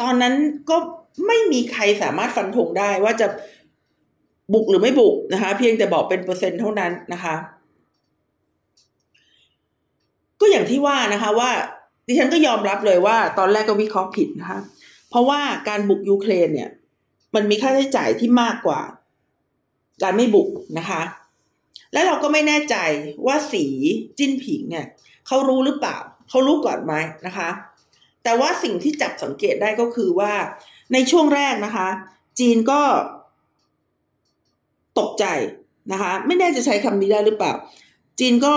[0.00, 0.34] ตอนนั้น
[0.70, 0.76] ก็
[1.26, 3.26] ไม่มีใครสามารถฟันธงได้ว่าจะ
[4.52, 7.34] บุกหรือไม่บุกนะคะ เพียงแต่บอกเป็นเปอร์เซ็นต์เท่านั้นนะคะ
[10.40, 11.50] ก็อย่างที่ว่านะคะ ว่า
[12.06, 14.58] ดิฉันก็ยอมรับเลยว่า ตอนแรกก็วิเคราะห์ผิดนะคะ
[15.10, 16.70] เพราะว่าการบุกยูเครนเนี่ย
[17.34, 18.80] มันมีค่าใช้จ่ายที่มากกว่า
[20.02, 21.02] การไม่บุกนะคะ
[21.92, 22.76] และเราก็ไม่แน่ใจ
[23.26, 23.64] ว่าสี
[24.18, 24.86] จิ้นผิงเนี่ย
[25.26, 25.96] เขารู้หรือเปล่า
[26.28, 26.94] เขารู้ก่อนไหม
[27.26, 27.48] นะคะ
[28.24, 30.32] แต่ว่าสิ่งที่จับสังเกตได้ก็คือว่า
[30.92, 31.88] ในช่วงแรกนะคะ
[32.38, 32.80] จีนก็
[34.98, 35.24] ตกใจ
[35.92, 37.52] นะคะ ไม่แน่จะใช้คำนี้ได้หรือเปล่า
[38.20, 38.52] จีนก็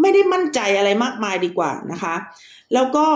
[0.00, 2.14] ไม่ได้มั่นใจอะไรมากมายดีกว่านะคะ
[2.74, 3.06] แล้วก็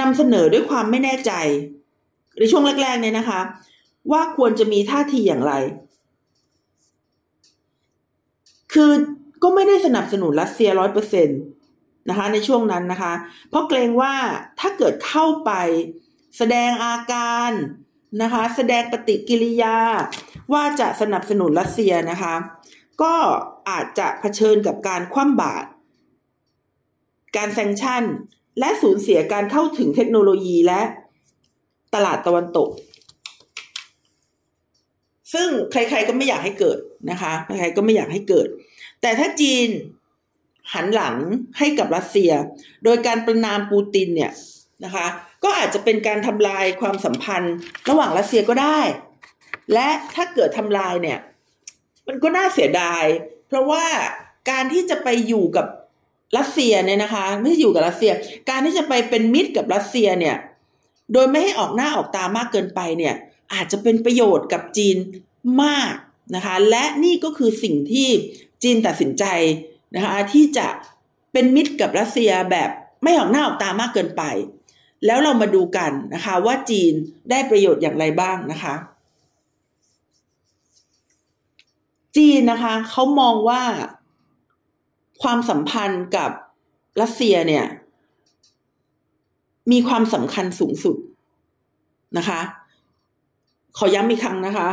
[0.00, 1.32] นำเสนอด้วยความไม่แน่ใจ
[2.38, 3.40] ในช่วงแรกๆเนี่ยนะคะ
[4.12, 5.52] ว่าควรจะมีท่าทีอย่างไร
[8.72, 8.92] คือ
[9.42, 11.34] ก็ไม่ได้สนับสนุนรัสเซียร้อยเปอร์เซ็นต
[12.08, 13.12] นะคะ ในช่วงนั้นนะคะ
[13.48, 14.14] เพราะเกรงว่า
[14.60, 15.50] ถ้าเกิดเข้าไป
[16.36, 17.50] แสดงอาการ
[18.22, 19.78] นะคะ แสดงปฏิกิริยา
[20.52, 22.34] ว่าจะสนับสนุนรัสเซียนะคะ
[23.02, 23.14] ก็
[23.70, 25.68] อาจจะเผชิญกับการคว่ำบาตร
[27.36, 28.02] การแซงชั่น
[28.60, 30.80] และสูญเสียการเข้าถึงเทคโนโลยีและ
[31.94, 32.68] ตลาดตะวันตก
[35.32, 36.78] ซึ่งใครๆก็ไม่อยากให้เกิด
[37.10, 38.48] นะคะ ใครๆก็ไม่อยากให้เกิด
[39.00, 39.68] แต่ถ้าจีน
[40.72, 41.16] หันหลัง
[41.58, 42.32] ให้กับรัสเซีย
[42.84, 44.32] โดยการประนามปูตินเนี่ย
[44.84, 45.06] นะคะ
[45.44, 47.54] ก็อาจจะเป็นการทำลายความสัมพันธ์
[47.88, 48.80] ระหว่างรัสเซียก็ได้
[49.74, 51.18] และถ้าเกิดทำลายเนี่ย
[52.08, 53.04] มันก็น่าเสียดาย
[53.48, 53.84] เพราะว่า
[54.50, 55.66] การที่จะไปอยู่กับ
[56.38, 58.12] รัสเซียเนี่ยนะคะ ไม่ใช่อยู่กับรัสเซีย
[58.48, 60.36] การที่จะไปเป็นมิตรกับรัสเซียเนี่ย
[61.12, 63.14] โดยไม่ให้ออกหน้าออกตามากเกินไปเนี่ย
[63.54, 64.96] อาจจะเป็นประโยชน์กับจีน
[65.62, 65.94] มาก
[66.34, 68.08] นะคะ และนี่ก็คือสิ่งที่
[68.62, 69.24] จีนตัดสินใจ
[69.94, 70.68] นะคะที่จะ
[71.32, 72.70] เป็นมิตรกับรัสเซียแบบ
[73.02, 74.22] ไม่ออกหน้าออกตามากเกินไป
[75.06, 76.92] แล้วเรามาดูกันนะคะว่าจีน
[77.30, 78.74] ได้ประโยชน์อย่างไรบ้างนะคะ
[82.16, 83.62] จีนนะคะเขามองว่า
[85.22, 86.30] ความสัมพันธ์กับ
[87.00, 87.64] รัสเซียเนี่ย
[89.72, 90.96] มีความสำคัญสูงสุด
[92.18, 92.40] นะคะ
[93.76, 94.68] ขอย้ำอีกครั้งนะคะ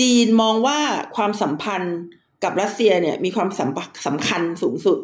[0.00, 0.78] จีนมองว่า
[1.16, 1.96] ความสัมพันธ์
[2.42, 4.98] กับรัสเซียเนี่ยมีความสำสำคัญสูงสุด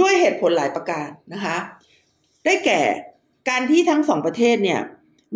[0.00, 1.56] ด้วยเหตุผลหลายประการนะคะ
[2.44, 2.80] ได้แก่
[3.48, 4.80] การที่ทั้งสองประเทศเนี่ย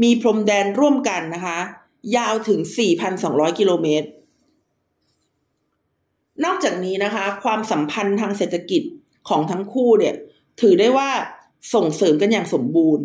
[0.03, 1.59] มีพรมแดนร่วมกันนะคะ
[2.17, 2.61] ยาวถึง
[3.11, 4.09] 4,200 กิโลเมตร
[6.45, 8.83] นอกจากนี้นะคะ ความสัมพันธ์ทางเศรษฐกิจ
[9.29, 10.15] ของทั้งคู่เนี่ย
[10.61, 11.11] ถือได้ว่า
[11.75, 13.05] ส่งเสริมกันอย่างสมบูรณ์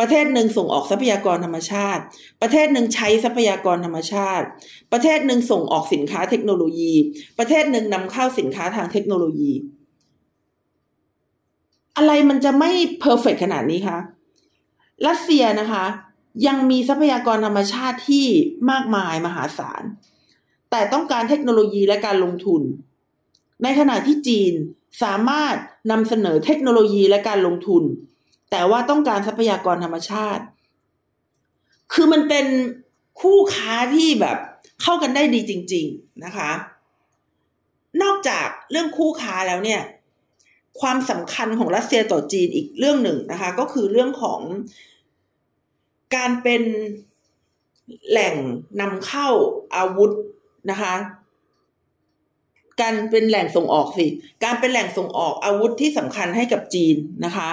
[0.00, 2.02] ประเทศหนึ่งส่งออกทรัพยากรธรรมชาติ
[2.42, 4.46] ประเทศหนึ่งใช้ทรัพยากรธรรมชาติ
[4.92, 6.92] ประเทศหนึ่งส่งออกสินค้าเทคโนโลยี
[7.38, 9.52] ประเทศหนึ่งนำเข้าสินค้าทางเทคโนโลยี
[11.96, 13.98] อะไรมันจะไม่เพอร์เฟกขนาดนี้คะ
[15.06, 15.84] รัสเซียนะคะ
[16.46, 18.26] ยังมีทรัพยากรธรรมชาติที่
[18.70, 19.82] มากมายมหาศาล
[20.76, 22.62] แต่ต้องการเทคโนโลยีและการลงทุน
[23.62, 24.52] ในขณะที่จีน
[25.02, 25.56] สามารถ
[25.90, 27.82] นำเสนอเทคโนโลยีและการลงทุน
[28.50, 30.44] แต่ว่าต้องการทรัพยากรธรรมชาติ
[31.92, 32.46] คือมันเป็น
[33.20, 34.38] คู่ค้าที่แบบ
[34.82, 36.50] เข้ากันได้ดีจริง ๆนะคะ
[38.02, 39.80] นอกจากเรื่องคู่ค้าแล้วเนี่ย
[40.80, 44.40] ความสำคัญของรัสเซียต่อจีนอีกเรื่องหนึ่งนะคะ ก็คือเรื่องของ
[46.16, 46.62] การเป็น
[48.10, 48.34] แหล่ง
[48.80, 49.28] นำเข้า
[49.76, 50.12] อาวุธ
[50.70, 50.94] นะคะ
[52.80, 54.06] การเป็นแหล่งส่งออกสิ
[54.44, 57.50] การเป็นแหล่งส่งออกอาวุธที่สำคัญให้กับจีนนะคะ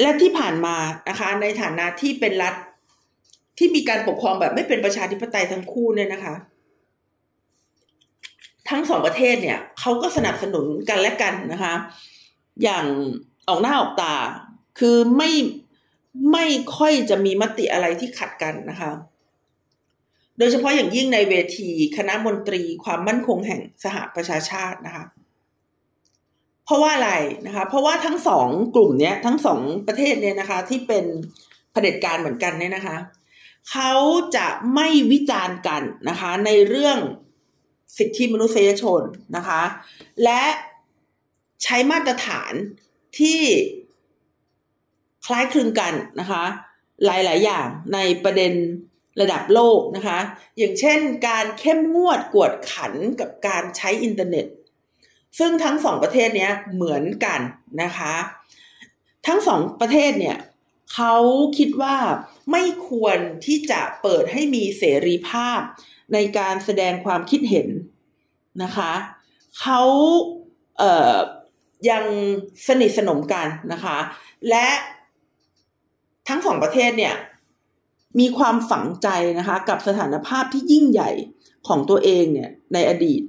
[0.00, 0.76] และที่ผ่านมา
[1.08, 2.54] นะคะ ในฐานะที่เป็นรัฐ
[3.58, 6.34] ที่มีการปกครองแบบไม่เป็นประชาธิปไตยทั้งคู่เนี่ยนะคะ
[8.68, 11.74] ทั้งสองประเทศเนี่ยเขาก็สนับสนุนกันและกันนะคะ
[12.62, 12.86] อย่าง
[13.48, 14.14] ออกหน้าออกตา
[14.78, 15.30] คือไม่
[16.32, 18.90] ไม่ค่อยจะมีมติอะไรที่ขัดกันนะคะ
[20.42, 25.04] ดยเฉพาะอย่างยิ่งในเวที คณะมนตรีความมั่นคงแห่งสหประชาชาตินะคะ
[26.64, 27.12] เพราะว่าอะไร
[27.46, 31.04] นะคะ เพราะว่าทั้งสองกลุ่มเนี้ยทั้งสองประเทศเนี่ยนะคะ ที่เป็น
[31.72, 32.96] เผด็จการเหมือนกันเนี่ยนะคะ
[33.70, 33.92] เขา
[34.36, 36.98] จะไม่วิจารณ์กันนะคะ ในเรื่อง
[37.98, 39.02] สิทธิมนุษยชน
[39.36, 39.62] นะคะ
[40.24, 40.42] และ
[41.62, 42.52] ใช้มาตรฐาน
[43.18, 43.40] ที่
[45.26, 46.44] คล้ายคลึงกันนะคะ
[47.04, 48.52] หลาย ๆ อย่างในประเด็น
[49.20, 50.18] ระดับโลกนะคะ
[50.58, 54.46] อย่างเช่นการเข้มงวดกวดขันกับการใช้อินเทอร์เน็ต
[55.38, 57.40] ซึ่งทั้งสองประเทศนี้เหมือนกัน
[57.82, 58.14] นะคะ
[59.26, 60.38] ทั้งสองประเทศเนี่ย
[60.94, 61.14] เขา
[61.58, 61.96] คิดว่า
[62.52, 65.60] ไม่ควรที่จะเปิดให้มีเสรีภาพ
[66.12, 67.68] ในการแสดงความคิดเห็น
[68.62, 68.92] นะคะ
[69.60, 69.80] เขา
[70.78, 71.16] เอ่อ
[71.90, 72.04] ยัง
[72.66, 73.98] สนิทสนมกันนะคะ
[74.50, 74.68] และ
[76.28, 77.14] ทั้งสองประเทศเนี่ย
[78.20, 81.10] มีความฝังใจนะคะกับสถานภาพที่ยิ่งใหญ่
[81.68, 83.22] ของตัวเองเนี่ยในอดีต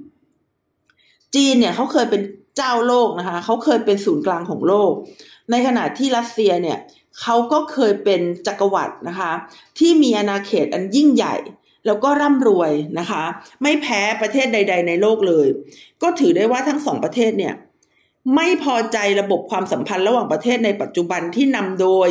[1.34, 2.22] จีนเนี่ยเขาเคยเป็น
[2.56, 4.92] เจ้าโลกนะคะเขาเคยเป็นศูนย์กลางของโลก
[5.50, 6.78] ในขณะที่รัสเซียเนี่ย
[7.20, 9.32] เขาก็เคยเป็นจักรวรรดินะคะ
[9.78, 11.36] ที่มีอาณาเขตอันยิ่งใหญ่
[11.86, 13.22] แล้วก็ร่ำรวยนะคะ
[13.62, 15.46] ไม่แพ้ประเทศใด ๆ ในโลกเลย
[16.02, 17.54] ก็ถือได้ว่าทั้งสองประเทศเนี่ย
[18.34, 22.08] ไม่พอใจระบบความสัมพันธ์ระหว่างประเทศในปัจจุบันที่นำโดย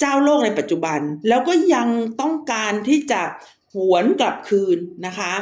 [0.00, 1.88] เจ้าโลกในปัจจุบัน แล้วก็ยัง
[2.20, 3.22] ต้องการที่จะ
[3.74, 5.32] หวนกลับคืนนะคะ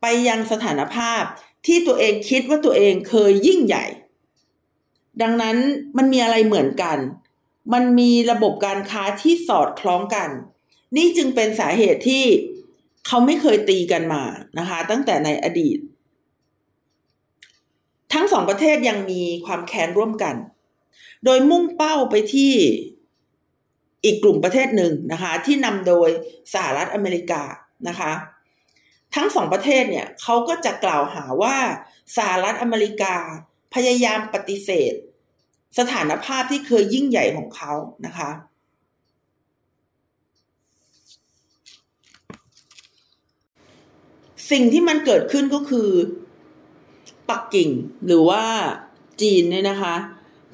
[0.00, 1.22] ไปยังสถานภาพ
[1.66, 3.84] ที่ตัวเองคิดว่าตัวเองเคยยิ่งใหญ่
[5.22, 5.56] ดังนั้น
[5.96, 6.98] มันมีอะไรเหมือนกัน
[7.72, 10.28] มันมีระบบการค้าที่สอดคล้องกัน
[10.96, 12.24] นี่จึงเป็นสาเหตุที่
[13.06, 14.22] เขาไม่เคยตีกันมา
[14.58, 15.78] นะคะ ตั้งแต่ในอดีต
[18.12, 20.34] ทั้งสองประเทศยังมีความแค้นร่วมกัน
[21.24, 22.54] โดยมุ่งเป้าไปที่
[24.04, 26.08] อีกกลุ่มประเทศหนึ่งนะคะ ที่นำโดย
[26.52, 27.42] สหรัฐอเมริกา
[27.88, 28.12] นะคะ
[29.14, 31.56] ทั้งสองประเทศเนี่ยเขาก็จะกล่าวหาว่า
[32.16, 33.14] สหรัฐอเมริกา
[33.74, 34.94] พยายามปฏิเสธ
[35.78, 37.72] สถานภาพที่เคยยิ่งใหญ่ของเขา
[38.06, 38.30] นะคะ
[44.50, 45.90] สิ่งที่มันเกิดขึ้นก็คือ
[47.30, 47.70] ปักกิ่ง
[48.06, 48.44] หรือว่า
[49.20, 49.94] จีนเนี่ยนะคะ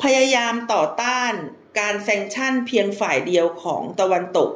[0.03, 1.33] พยายามต่อต้าน
[1.79, 4.51] การแซงชั่นเพียงฝ่ายเดียวของตะวันตก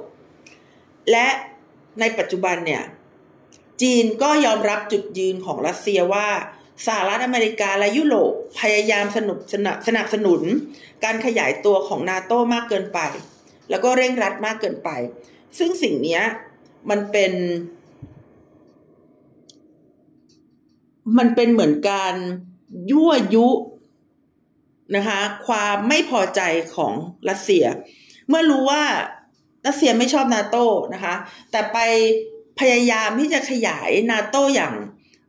[1.10, 1.28] และ
[2.00, 2.82] ในปัจจุบันเนี่ย
[3.82, 6.28] จีนก็ยอมรับจุดยืนของรัสเซียว่า
[6.86, 9.38] สหรัฐอเมริกาและยุโรปพยายามสนับ
[9.86, 10.42] สนับสนุน
[11.04, 12.98] การขยายตัวของนาโตมากเกินไป
[13.70, 14.90] แล้วก็เร่งรัดมากเกินไป
[15.58, 16.20] ซึ่งสิ่งนี้
[16.90, 17.32] มันเป็น
[21.18, 22.14] มันเป็นเหมือนการ
[22.90, 23.46] ยั่วยุ
[24.96, 26.40] นะคะความไม่พอใจ
[26.76, 26.92] ของ
[27.28, 27.64] รัสเซีย
[28.28, 28.84] เมื่อรู้ว่า
[29.66, 31.14] รัสเซียไม่ชอบนาโต้นะคะ
[31.50, 31.78] แต่ไป
[32.60, 34.74] พยายามที่จะขยายนาโต้อย่าง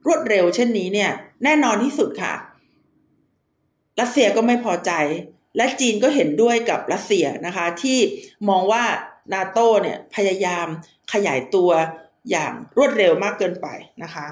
[0.06, 1.12] รวดเร็วเช่นนี้เนี่ย
[1.44, 2.34] แน่นอนที่สุดค่ะ
[4.02, 4.92] รัสเซียก็ไม่พอใจ
[5.58, 7.98] และจีนก็เห็นด้วยกับรัสเซียนะคะ ที่
[8.50, 8.84] มองว่า
[9.34, 10.68] นาโต้เนี่ยพยายาม
[11.14, 11.72] ขยายตัว
[12.30, 13.68] อย่างรวดเร็วมากเกินไป
[14.04, 14.26] นะคะ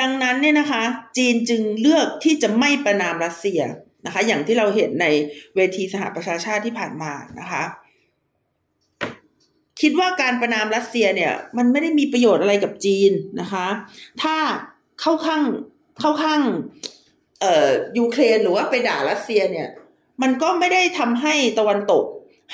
[0.00, 0.82] ดังนั้นเนี่ยนะคะ
[1.16, 3.60] จีนจึงเลือกที่จะไม่ประนามรัสเซีย
[4.06, 5.06] นะคะ อย่างที่เราเห็นใน
[5.56, 7.62] เวทีสหประชาชาติที่ผ่านมานะคะ
[9.80, 13.66] คิดว่าการประนามรัสเซียเนี่ย มันไม่ได้มีประโยชน์อะไรกับจีนนะคะ
[14.22, 14.36] ถ้า
[15.00, 15.42] เข้าข้าง
[16.00, 16.40] เข้าข้าง
[17.40, 19.68] เอ่อยูเครนหรือว่าไปด่ารัสเซียเนี่ย
[20.22, 22.04] มันก็ไม่ได้ทำให้ตะวันตก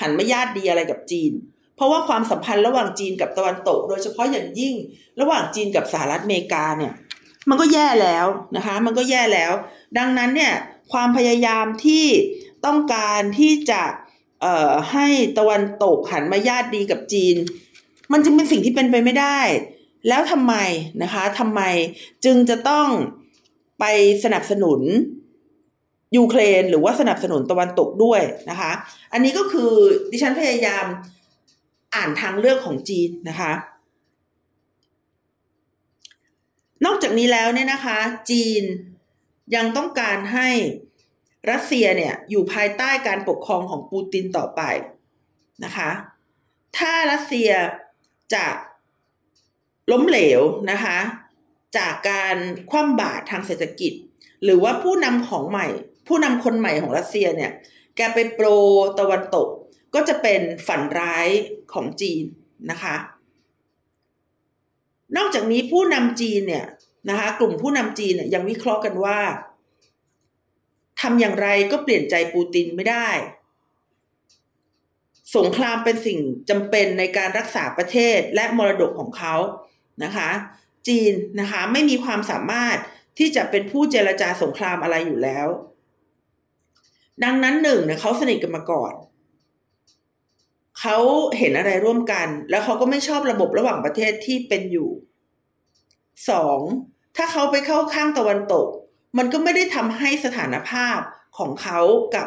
[0.01, 1.33] หันมาญาติดีอะไรกับจีน
[1.77, 4.75] เพราะว่าความสัมพันธ์ระหว่างจีนกับตะวันตก โดยเฉพาะอย่างยิ่ง
[5.21, 6.93] ระหว่างจีนกับสหรัฐอเมริกาเนี่ย
[7.49, 9.53] มันก็แย่แล้วนะคะ มันก็แย่แล้ว
[9.99, 10.55] ดังนั้นเนี่ย
[10.93, 12.07] ความพยายามที่
[12.67, 13.83] ต้องการที่จะ
[14.41, 15.07] เอ่อให้
[15.39, 17.37] ตะวันตกหันมาญาติดีกับจีน
[18.13, 19.41] มันจึงเป็นสิ่งที่เป็นไปไม่ได้
[20.09, 20.55] แล้วทำไม
[21.03, 21.61] นะคะทำไม
[22.25, 22.89] จึงจะต้อง
[23.81, 23.85] ไป
[24.25, 24.81] สนับสนุน
[26.17, 28.73] ยูเครนหรือว่าสนับสนุนตะวันตกด้วยนะคะ
[29.13, 29.73] อันนี้ก็คือ
[30.11, 30.85] ดิฉันพยายาม
[31.95, 33.53] อ่านทางเลือกของจีนนะคะ
[36.85, 37.99] นอกจากนี้แล้วเนี่ยนะคะ
[38.31, 38.63] จีน
[39.55, 40.49] ยังต้องการให้
[41.51, 44.63] รัสเซียเนี่ยอยู่ภายใต้การปกครองของปูตินต่อไป
[45.65, 45.91] นะคะ
[46.79, 47.51] ถ้ารัสเซีย
[48.35, 48.47] จะ
[49.91, 50.99] ล้มเหลวนะคะ
[51.77, 52.37] จากการ
[52.71, 53.93] คว่ำบาตรทางเศรษฐกิจ
[54.45, 55.67] หรือว่าผู้นำของใหม่
[56.09, 57.53] ผู้นำคนใหม่ของรัสเซียเนี่ย
[57.97, 58.47] แกไปโปร
[58.99, 59.49] ตะวันตก
[59.95, 61.29] ก็จะเป็นฝันร้าย
[61.73, 62.25] ของจีน
[62.71, 62.95] นะคะ
[65.17, 66.67] นอกจากนี้ผู้นำจีนเนี่ย
[67.09, 69.19] นะคะ กลุ่มผู้นำจีนเนี่ยยังวิเคราะห์กันว่า
[71.01, 73.09] ทำอย่างไรก็เปลี่ยนใจปูตินไม่ได้
[75.37, 76.19] สงครามเป็นสิ่ง
[76.51, 79.35] จำเป็นในการรักษาประเทศและมรดกของเขา
[80.05, 80.31] นะคะ
[80.89, 82.79] จีนนะคะไม่มีความสามารถ
[83.19, 85.49] ที่จะเป็นผู้เจรจาสงครามอะไรอยู่แล้ว
[87.25, 88.93] ดังนั้นหนึ่งเนี่ยเขาสนิทกันมาก่อน
[90.81, 90.97] เขา
[91.39, 94.91] เห็นอะไรร่วมกัน แล้วเขาก็ไม่ชอบระบบระหว่างประเทศที่เป็นอยู่
[96.31, 96.61] สอง
[97.17, 98.67] ถ้าเขาไปเข้าข้างตะวันตก
[99.19, 100.99] มันก็ไม่ได้ทำให้สถานภาพ
[101.39, 101.81] ของเขา
[102.15, 102.27] กับ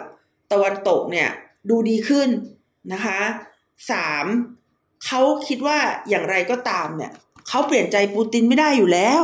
[0.51, 1.29] ตะวันตกเนี่ย
[1.69, 2.29] ดูดีขึ้น
[2.93, 3.19] นะคะ
[3.91, 4.25] สาม
[5.05, 5.77] เขาคิดว่า
[6.09, 7.11] อย่างไรก็ตามเนี่ย
[7.47, 9.23] เขาเปลี่ยนใจปูตินไม่ได้อยู่แล้ว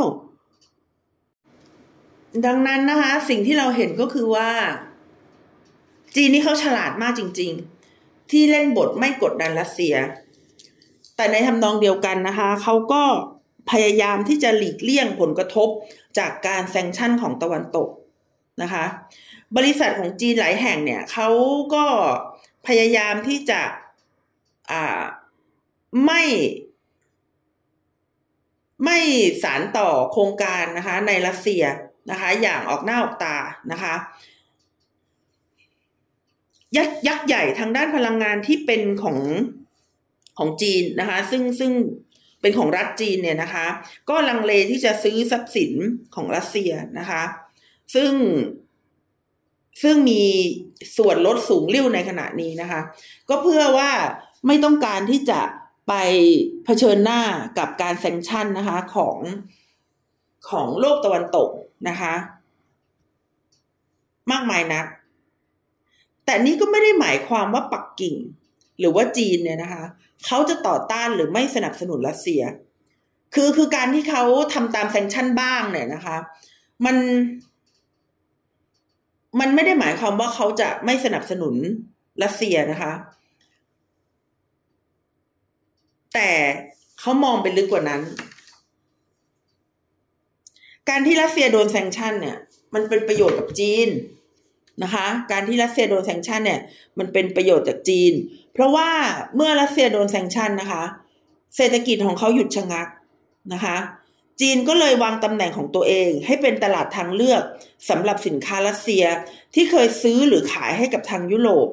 [2.46, 4.50] ดังนั้นนะคะ สิ่งที่เราเห็นก็คือว่า
[6.16, 7.77] จีนนี่เขาฉลาดมากจริง ๆ
[8.32, 9.96] ที่เล่นบทไม่กดดันรัสเซีย
[11.16, 13.04] แต่ในทำนองเดียวกันนะคะเขาก็
[13.72, 15.70] พยายามที่จะหลีกเลี่ยงผลกระทบ
[16.18, 17.90] จากการแซงชั่นของตะวันตก
[18.62, 18.86] นะคะ
[19.58, 21.30] บริษัทของจีนหลายแห่งเนี่ยเขา
[21.74, 21.86] ก็
[22.68, 23.62] พยายามที่จะ
[26.06, 26.24] ไม่
[28.86, 29.00] ไม่
[29.44, 31.64] สารต่อโครงการนะคะในรัสเซีย
[32.12, 33.38] นะคะอย่างออกหน้าออกตา
[33.72, 33.94] นะคะ
[36.76, 39.18] ยักยักษ์ใหญ่ทางด้านพลังงานที่เป็นของ
[40.38, 41.72] ของจีนนะคะ ซึ่งซึ่ง
[42.42, 43.66] เป็นของรัฐจีนเนี่ยนะคะ
[44.10, 45.72] ก็ลังเลที่จะซื้อทรัพย์สิน
[46.16, 47.24] ของรัสเซียนะคะ
[47.96, 48.12] ซึ่ง
[49.84, 50.24] ซึ่งมี
[50.98, 52.82] ส่วนลดสูงริ่วในขณะนี้นะคะ
[53.30, 53.92] ก็เพื่อว่า
[54.48, 55.42] ไม่ต้องการที่จะ
[55.88, 55.94] ไป
[56.66, 57.22] เผชิญหน้า
[57.58, 59.18] กับการแซงชั่นนะคะของ
[60.50, 61.50] ของโลกตะวันตก
[61.90, 62.14] นะคะ
[64.32, 64.86] มากมายนัก
[66.28, 68.16] แต่นี้ก็ไม่ได้หมายความว่าปักกิ่ง
[68.80, 69.84] หรือว่าจีนเนี่ยนะคะ
[70.26, 72.42] เขาจะต่อต้านหรือไม่สนับสนุนรัสเซีย
[73.36, 76.18] คือคือการที่เขาทำตามแซงชั่นบ้างเนี่ยนะคะ
[76.86, 76.98] มัน
[79.40, 81.56] มันไม่ได้หมายความว่าเขาจะไม่สนับสนุน
[82.24, 82.94] รัสเซียนะคะ
[86.14, 86.30] แต่
[87.00, 88.02] เขามองไปลึกกว่านั้น
[90.90, 92.38] การที่รัสเซียโดนแซงชั่นเนี่ย
[92.74, 93.88] มันเป็นประโยชน์กับจีน
[94.84, 96.62] นะคะ การที่รัสเซียโดนแซงชันเนี่ย
[97.00, 98.14] มันเป็นประโยชน์จากจีน
[98.54, 98.90] เพราะว่า
[99.36, 100.84] เมื่อรัสเซียโดนแซงชันนะคะ
[101.56, 102.88] เศรษฐกิจของเขาหยุดชะงัก
[103.54, 103.78] นะคะ
[104.42, 107.44] จีนก็เลยวางตำแหน่งของตัวเอง ให้เป็นตลาดทางเลือก
[107.90, 109.04] สำหรับสินค้ารัสเซีย
[109.56, 111.68] ที่เคยซื้อหรือขายให้กับทางยุโรป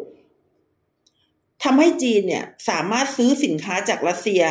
[1.65, 4.43] ทำให้จีนเนี่ยสามารถซื้อสินค้าจากรัสเซีย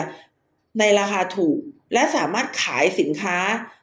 [0.80, 1.58] ในราคาถูก
[1.94, 3.38] และสามารถขายสินค้า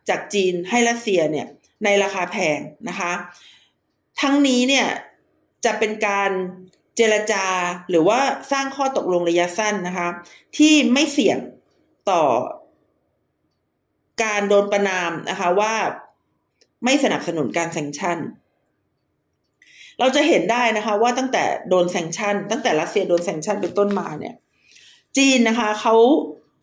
[0.08, 1.46] จากจีนให้รัสเซียเนี่ย
[1.84, 3.12] ในราคาแพงนะคะ
[4.20, 4.86] ทั้งนี้เนี่ย
[5.64, 6.30] จะเป็นการ
[6.96, 7.46] เจรจา
[7.90, 8.20] หรือว่า
[8.52, 10.08] สร้างข้อตกลงระยะสั้นนะคะ
[10.56, 11.38] ที่ไม่เสี่ยง
[12.10, 12.22] ต่อ
[14.22, 15.74] การโดนประนามนะคะว่า
[16.84, 18.18] ไม่สนับสนุนการแซงชั่น
[19.98, 24.34] เราจะเห็นได้นะคะว่าตั้งแต่โดนแซงชั่น ตั้งแต่รัสเซียโดนแซงชั่นเป็นต้นมาเนี่ย
[25.16, 25.94] จีนนะคะเขา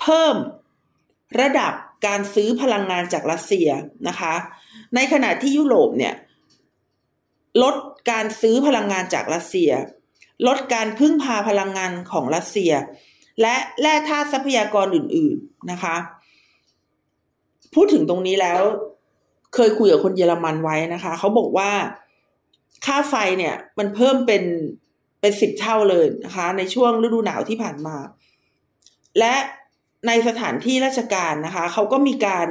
[0.01, 0.35] เพิ่ม
[1.41, 1.73] ระดับ
[2.07, 3.69] การซื้อพลังงานจากรัสเซีย
[4.07, 4.33] นะคะ
[4.95, 6.13] ในขณะที่ยุโรปเนี่ย
[7.63, 7.75] ลด
[8.11, 9.71] การซื้อพลังงานจากรัสเซีย
[10.47, 12.71] ลดการพึ่งพาพลังงานของรัสเซีย
[13.41, 15.95] และแร่ธาตุทรัพยากรอื่น ๆนะคะ
[17.75, 18.61] พูดถึงตรงนี้แล้ว
[19.55, 21.71] เคยคุยกับคนเยอรมันไว้นะคะ เขาบอกว่า
[22.85, 24.43] ค่าไฟเนี่ย มันเพิ่มเป็น
[25.21, 27.97] เป็นสิบเท่าเลยนะคะ ในช่วงฤดูหนาวที่ผ่านมา
[29.19, 29.35] และ
[30.07, 32.47] ในสถานที่ราชการนะคะ เขาก็มีการ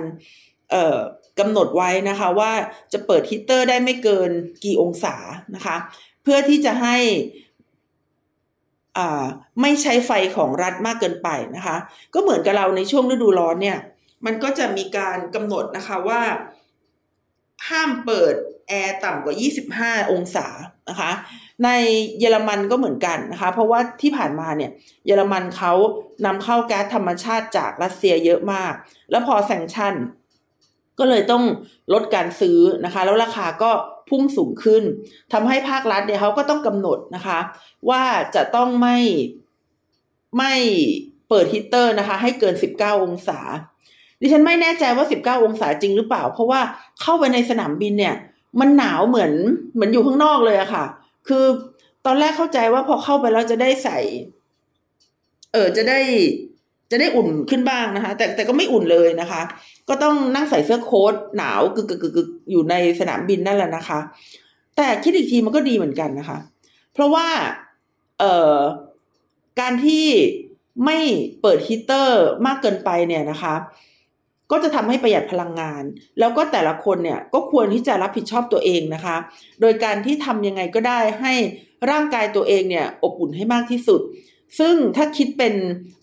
[0.71, 0.99] เอ่อ
[1.39, 2.53] กำหนดไว้นะคะว่า
[2.93, 4.31] จะเปิดฮีตเตอร์ได้ไม่เกิน
[4.65, 5.15] กี่องศา
[5.55, 5.77] นะคะ
[6.23, 6.97] เพื่อที่จะให้
[8.97, 9.25] อ่า
[9.61, 11.77] ไม่ใช้ไฟของรัฐมากเกินไปนะคะ
[12.15, 13.79] ก็เหมือนกับเราในช่วงฤดูร้อนเนี่ย
[14.27, 16.21] มันก็จะมีการกำหนดนะคะว่า
[17.69, 18.35] ห้ามเปิด
[18.69, 19.35] แอร์ต่ำกว่า
[20.03, 20.47] 25 องศา
[20.89, 21.11] นะคะ
[21.65, 21.69] ใน
[22.19, 24.71] เยอรมันก็เหมือนกันนะคะ เพราะว่าที่ผ่านมาเนี่ย
[25.07, 25.73] เยอรมันเขา
[26.27, 28.73] นำเข้าแก๊สธรรมชาติจากรัสเซียเยอะมาก
[29.11, 29.95] แล้วพอ sanction
[30.99, 31.45] ก็เลยต้อง
[31.93, 33.71] ลดการซื้อนะคะ แล้วราคาก็
[34.09, 34.83] พุ่งสูงขึ้น
[35.33, 37.39] ทำให้ภาครัฐเนี่ยเขาก็ต้องกำหนดนะคะ
[37.91, 38.03] ว่า
[38.35, 38.97] จะต้องไม่
[40.39, 40.55] ไม่
[41.29, 43.41] เปิดฮีเตอร์นะคะ ให้เกิน 19 องศา
[44.21, 46.61] ดิฉันไม่แน่ใจว่า 19 องศาจริงหรือเปล่า เพราะว่า
[47.01, 48.15] เข้าไปในสนามบินเนี่ย
[48.61, 49.33] มันหนาวเหมือน
[49.75, 50.85] เหมือนอยู่ข้างนอกเลยอะค่ะ
[51.29, 51.45] คือ
[52.07, 53.99] ตอนแรกเข้าใจว่าพอเข้าไปแล้วจะได้ใส่
[55.53, 55.99] เออจะได้
[56.91, 59.43] จะได้อุ่นขึ้นบ้างนะคะ แต่แต่ก็ไม่อุ่นเลยนะคะ
[59.89, 63.99] ก็ต้องนั่งใส่เสื้อโค้ทหนาวกึกกึกกึกอยู่ในสนามบินนั่นแหละนะคะ
[64.77, 66.39] แต่คิดอีกทีมันก็ดีเหมือนกันนะคะ
[66.93, 67.27] เพราะว่า
[68.19, 68.59] เอ่อ
[69.61, 70.07] การที่
[70.85, 70.99] ไม่
[71.43, 73.55] เปิดฮีเตอร์มากเกินไปเนี่ยนะคะ
[74.51, 75.83] ก็จะทำให้ประหยัดพลังงาน
[76.19, 79.17] แล้วก็แต่ละคนเนี่ยก็ควรที่จะรับผิดชอบตัวเองนะคะ
[79.61, 81.33] โดยการที่ทำยังไงก็ได้ให้
[81.91, 84.01] ร่างกายตัวเองเนี่ยอบอุ่นให้มากที่สุด
[84.59, 85.55] ซึ่งถ้าคิดเป็น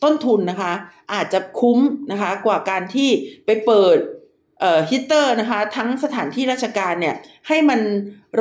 [0.03, 0.73] ต้นทุนนะคะ
[1.13, 1.79] อาจจะคุ้ม
[2.11, 3.09] นะคะ กว่าการที่
[3.45, 3.97] ไปเปิด
[4.89, 7.15] ฮีเตอร์นะคะ ทั้งสถานที่ราชการเนี่ย
[7.47, 7.79] ให้มัน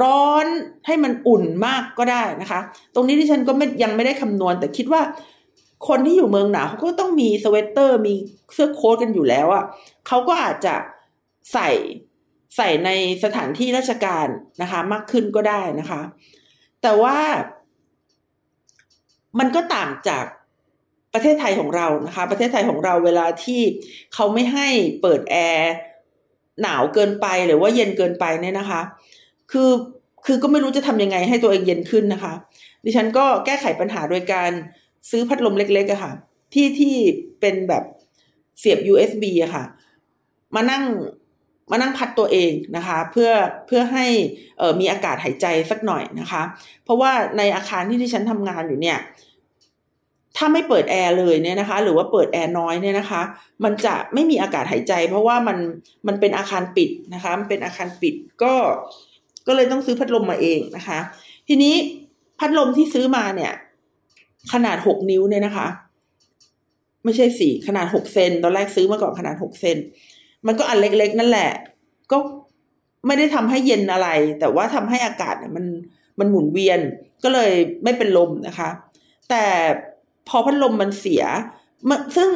[0.02, 0.46] ร้อน
[0.86, 2.60] ให้มันอุ่นมากก็ได้นะคะ
[2.94, 5.02] ตรงนี้ที่ฉันก็ไม่ยังไม่ได้คำนวณ แต่คิดว่า
[5.88, 8.14] คนที่อยู่เมืองหนาวเขาก็ต้องมีสเวตเตอร์มี
[8.54, 9.64] เสื้อโค้ทกันอยู่แล้วอะ่ะ
[10.06, 10.74] เขาก็อาจจะ
[11.52, 11.70] ใส่
[12.56, 12.90] ใส่ใน
[13.24, 14.26] สถานที่ราชการ
[14.62, 16.00] นะคะ มากขึ้นก็ได้นะคะ
[16.82, 17.16] แต่ว่า
[19.38, 20.24] มันก็ต่างจาก
[21.14, 23.60] ประเทศไทยของเรานะคะ ประเทศไทยของเราเวลาที่
[24.14, 24.68] เขาไม่ให้
[25.02, 25.72] เปิดแอร์
[26.62, 28.80] หนาวเกินไปหรือว่าเย็นเกินไปเนี่ยนะคะ
[29.52, 29.70] คือ
[30.26, 32.32] คือก็ไม่รู้จะทำยังไงให้ตัวเองเย็นขึ้นนะคะ
[32.84, 34.50] ดิฉันก็แก้ไขปัญหาโดยการ
[35.10, 36.12] ซื้อพัดลมเล็กๆอะค่ะ
[36.54, 36.94] ที่ที่
[37.40, 37.84] เป็นแบบ
[38.58, 39.64] เสียบ USB อะค่ะ
[40.54, 40.84] มานั่ง
[41.70, 43.30] มานั่งพัดตัวเองนะคะเพื่อ
[43.66, 44.06] เพื่อให้
[44.80, 46.42] มีอากาศหายใจสักหน่อยนะคะ
[46.84, 48.98] เพราะว่าในอาคารที่ที่ฉันทำงานอยู่เนี่ย
[50.36, 53.22] ถ้าไม่เปิดแอร์เลยเนี่ยนะคะหรือว่าเปิดแอร์น้อยเนี่ยนะคะ
[53.64, 55.58] มันจะไม่มีอากาศหายใจ เพราะว่ามัน
[56.06, 58.54] มันเป็นอาคารปิดนะคะมันเป็นอาคารปิดก็
[59.46, 60.98] ก็เลยต้องซื้อพัดลมมาเองนะคะ
[61.48, 61.74] ทีนี้
[62.38, 63.52] พัดลมที่ซื้อมาเนี่ย
[64.52, 65.66] ขนาดหกนิ้วเนี่ยนะคะ
[67.04, 69.76] ไม่ใช่สี่ขนาดหกเซนตอนแรกซื้อมาก่อนขนาดหกเซน
[70.46, 71.50] มันก็อันเล็กๆ นั่นแหละ
[72.12, 72.18] ก็
[73.06, 74.08] ไม่ได้ทำให้เย็นอะไร
[74.40, 75.64] แต่ว่าทำให้อากาศเนี่ยมัน
[76.18, 76.80] มันหมุนเวียน
[77.24, 77.52] ก็เลย
[77.84, 78.68] ไม่เป็นลมนะคะ
[79.30, 79.44] แต่
[80.28, 81.22] พอพัดลมมันเสีย
[81.88, 82.30] มันซึ่ง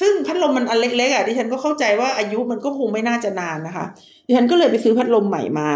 [0.00, 3.86] ซึ่งพัดลมมันอันเล็กๆอะดิฉันก็เข้าใจว่าอายุมันก็คงไม่น่าจะนานนะคะ
[4.26, 5.70] ดิฉันก็เลยไปซื้อพัดลมใหม่มา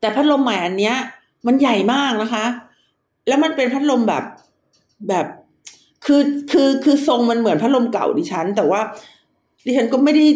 [0.00, 0.96] แต่พัดลมใหม่อันเนี้ย
[1.46, 2.44] มันใหญ่มากนะคะ
[3.28, 4.24] แล้วมันเป็นพัดลมแบบ
[5.08, 5.26] แบบ
[6.04, 8.80] คือคือคือทรงมันเหมือนพัดลมเก่าดิฉัน แต่ว่า
[9.64, 10.26] ดิฉันก็ไม่ได้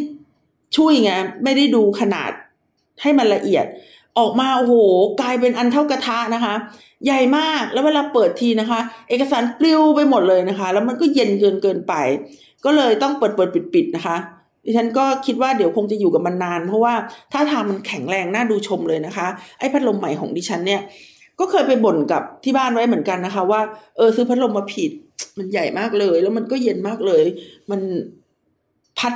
[0.76, 1.12] ช่วยไง
[1.44, 2.32] ไม่ได้ดูขนาด
[3.02, 3.64] ให้มันละเอียด
[4.18, 4.74] ออกมาโอ้โห
[5.20, 6.54] กลายเป็นอันเท่ากระทะนะคะ
[7.04, 11.94] ใหญ่มากแล้วเวลาเปิดทีนะคะ เอกสารปลิวไปหมดเลยนะคะ แล้วมันก็เย็นเกินเกินไป
[12.64, 14.16] ก็เลยต้องเปิดเปิดปิดปิดนะคะ
[14.64, 16.94] ดิฉันก็คิดว่าเดี๋ยวคงจะอยู่กับมันนาน เพราะว่า
[17.32, 19.26] ถ้าทางมันแข็งแรงน่าดูชมเลยนะคะ
[19.58, 20.80] ไอ้พัดลมใหม่ของดิฉันเนี่ย
[21.40, 23.60] ก็เคยไปบ่นกับที่บ้านไว้เหมือนกันนะคะ ว่า
[23.96, 24.90] เออซื้อพัดลมมาผิด
[25.38, 27.24] มันใหญ่มากเลย แล้วมันก็เย็นมากเลย
[27.70, 27.80] มัน
[28.98, 29.14] พัด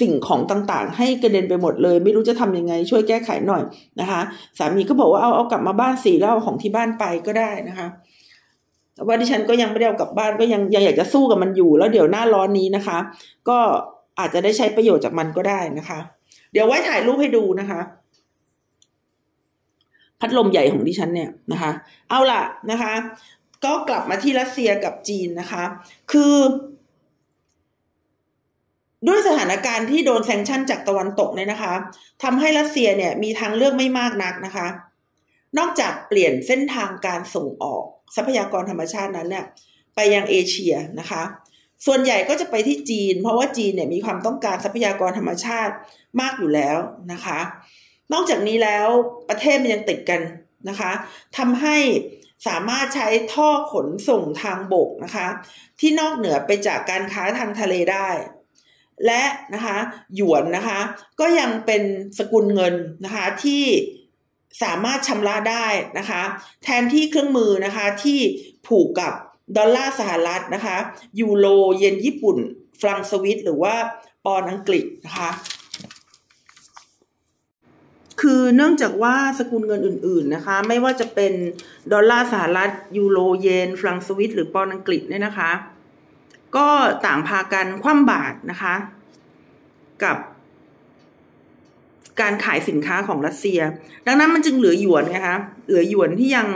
[0.00, 3.62] สิ่งของต่างๆ ให้กระเด็นไปหมดเลย ไม่รู้จะทำยังไง ช่วยแก้ไขหน่อย
[4.00, 4.20] นะคะ
[4.58, 7.86] สามีก็บอกว่าเอาเอากลับมาบ้านสีแล้วเอาของที่บ้านไปก็ได้นะคะ
[8.94, 12.98] แต่ว่าดิฉันก็ยังไม่ได้เอากลับบ้านก็ยังยังอยากจะสู้กับมันอยู่ แล้วเดี๋ยวหน้าร้อนนี้นะคะ
[13.48, 13.58] ก็
[14.18, 15.98] อาจจะได้ใช้ประโยชน์จากมันก็ได้นะคะ
[16.52, 17.80] เดี๋ยวไว้ถ่ายรูปให้ดูนะคะ
[20.20, 21.70] พัดลมใหญ่ของดิฉันเนี่ยนะคะ
[22.10, 22.92] เอาล่ะนะคะ
[23.64, 25.64] ก็กลับมาที่รัสเซียกับจีนนะคะ
[26.12, 26.34] คือ
[29.06, 31.74] ด้วยสถานการณ์ที่โดนแซงชั่นจากตะวันตกเนี่ยนะคะ
[32.22, 34.66] ทำให้รัสเซียเนี่ยมีทางเลือกไม่มากนักนะคะ
[35.58, 37.84] นอกจากเปลี่ยนเส้นทางการส่งออก
[38.16, 39.44] ทรัพยากรธรรมชาตินั้นเนี่ย
[39.94, 41.22] ไปยังเอเชียนะคะ
[41.86, 45.74] ส่วนใหญ่ก็จะไปที่จีน เพราะว่าจีนเนี่ยมีความต้องการทรัพยากรธรรมชาติ
[46.20, 46.78] มากอยู่แล้ว
[47.12, 47.38] นะคะ
[48.12, 48.86] นอกจากนี้แล้ว
[49.28, 50.20] ประเทศมันยังติดกัน
[50.68, 50.92] นะคะ
[51.38, 51.76] ทำให้
[52.48, 55.26] สามารถใช้ท่อขนส่งทางบกนะคะ
[55.80, 58.08] ที่นอกเหนือไปจากการค้าทางทะเลได้
[59.04, 59.22] และ
[59.54, 59.76] นะคะ
[60.16, 60.78] หยวนนะคะ
[61.20, 61.82] ก็ยังเป็น
[62.18, 62.74] สกุลเงิน
[63.04, 63.64] นะคะที่
[64.62, 65.66] สามารถชำระได้
[65.98, 66.22] นะคะ
[66.64, 68.18] แทนที่เครื่องมือนะคะที่
[68.66, 69.12] ผูกกับ
[69.56, 70.76] ดอลลาร์สหรัฐนะคะ
[71.20, 72.38] ยูโรเยนญี่ปุ่น
[72.80, 73.74] ฟรังสวิตหรือว่า
[74.24, 75.30] ปอนอังกฤษนะคะ
[78.20, 81.32] คือเนื่องจากว่าสกุลเงินอื่นๆนะคะ ไม่ว่าจะเป็น
[81.92, 85.50] ดอลลาร์สหรัฐยูโรเยนฟรังสวิตหรือปอนอังกฤษเนี่ยนะคะ
[86.56, 86.68] ก็
[87.06, 88.74] ต่างพากันคว่ำบาตรนะคะ
[90.04, 90.16] กับ
[92.20, 93.60] การขายสินค้าของรัสเซีย
[94.06, 96.48] ดังนั้นมันจึงเหลือหยวนไงคะ เหลือหยวนที่ยัง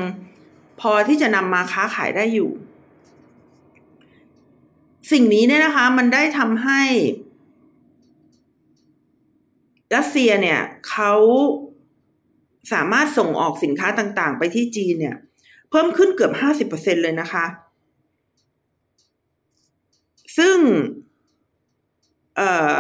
[0.81, 2.51] พอที่จะนำมาค้าขายได้อยู่
[5.13, 6.83] สิ่งนี้เนี่ยนะคะ มันได้ทำให้
[9.97, 11.13] รัสเซียเนี่ยเขา
[12.73, 15.17] สามารถส่งออกสินค้าต่างๆ ไปที่จีนเนี่ย
[15.71, 17.45] เพิ่มขึ้นเกือบห้าสิบเปอร์เซ็นเลยนะคะ
[20.39, 20.57] ซึ่ง
[22.41, 22.43] อ
[22.77, 22.79] อ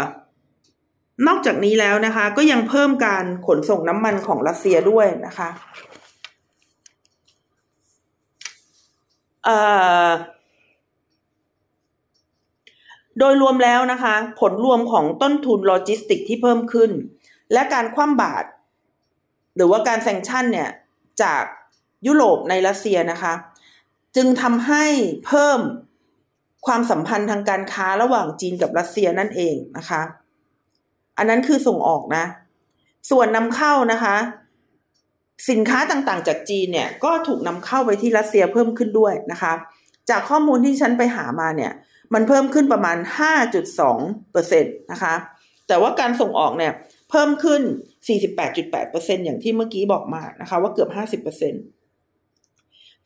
[1.27, 5.49] นอกจากนี้แล้วนะคะ ก็ยังเพิ่มการขนส่งน้ำมันของรัสเซียด้วยนะคะ
[13.19, 16.91] โดยรวมแล้วนะคะ ผลรวมของต้นทุนโลจิสติกที่เพิ่มขึ้น
[17.53, 18.47] และการคว่ำบาตร
[19.57, 20.71] หรือว่าการ sanction เนี่ย
[21.23, 21.43] จาก
[22.07, 23.33] ยุโรปในรัสเซียนะคะ
[24.17, 24.85] จึงทำให้
[25.27, 25.59] เพิ่ม
[26.67, 30.03] ความสัมพันธ์ทางการค้าระหว่างจีนกับรัสเซียนั่นเองนะคะ
[31.19, 32.25] อันนั้นคือส่งออกนะ
[33.11, 34.17] ส่วนนำเข้านะคะ
[35.51, 39.53] สินค้าต่างๆ จากจีนเนี่ยก็ถูกนำเข้าไปที่รัสเซียเพิ่มขึ้นด้วยนะคะ
[40.11, 41.73] จากข้อมูลที่ฉันไปหามาเนี่ย
[42.15, 42.97] มันเพิ่มขึ้นประมาณ
[43.65, 45.15] 5.2เปอร์เซ็นตนะคะ
[45.69, 46.73] แต่ว่าการส่งออกเนี่ย
[47.11, 47.63] เพิ่มขึ้น
[48.27, 50.91] 48.8เปอร์เซ็นอย่างที่เมื่อกี้บอกมานะคะ ว่าเกือบ
[51.21, 51.55] 50เปอร์เซ็น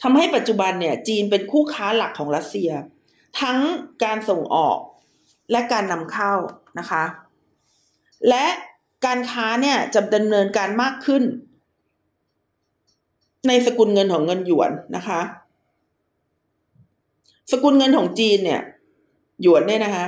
[0.02, 2.70] ทำให้ปัจจุบันเนี่ยจีนเป็นคู่ค้าหลักของรัสเซีย
[3.41, 3.59] ทั้ง
[4.05, 4.78] การส่งออก
[5.51, 6.32] และการนำเข้า
[6.78, 7.05] นะคะ
[8.28, 8.47] และ
[9.05, 11.22] การค้าเนี่ยจะดำเนินการมากขึ้น
[13.49, 15.20] ในสกุลเงินของเงินหยวนนะคะ
[17.53, 18.61] สกุลเงินของจีนเนี่ย
[19.43, 20.05] หยวนเนี่ยนะคะ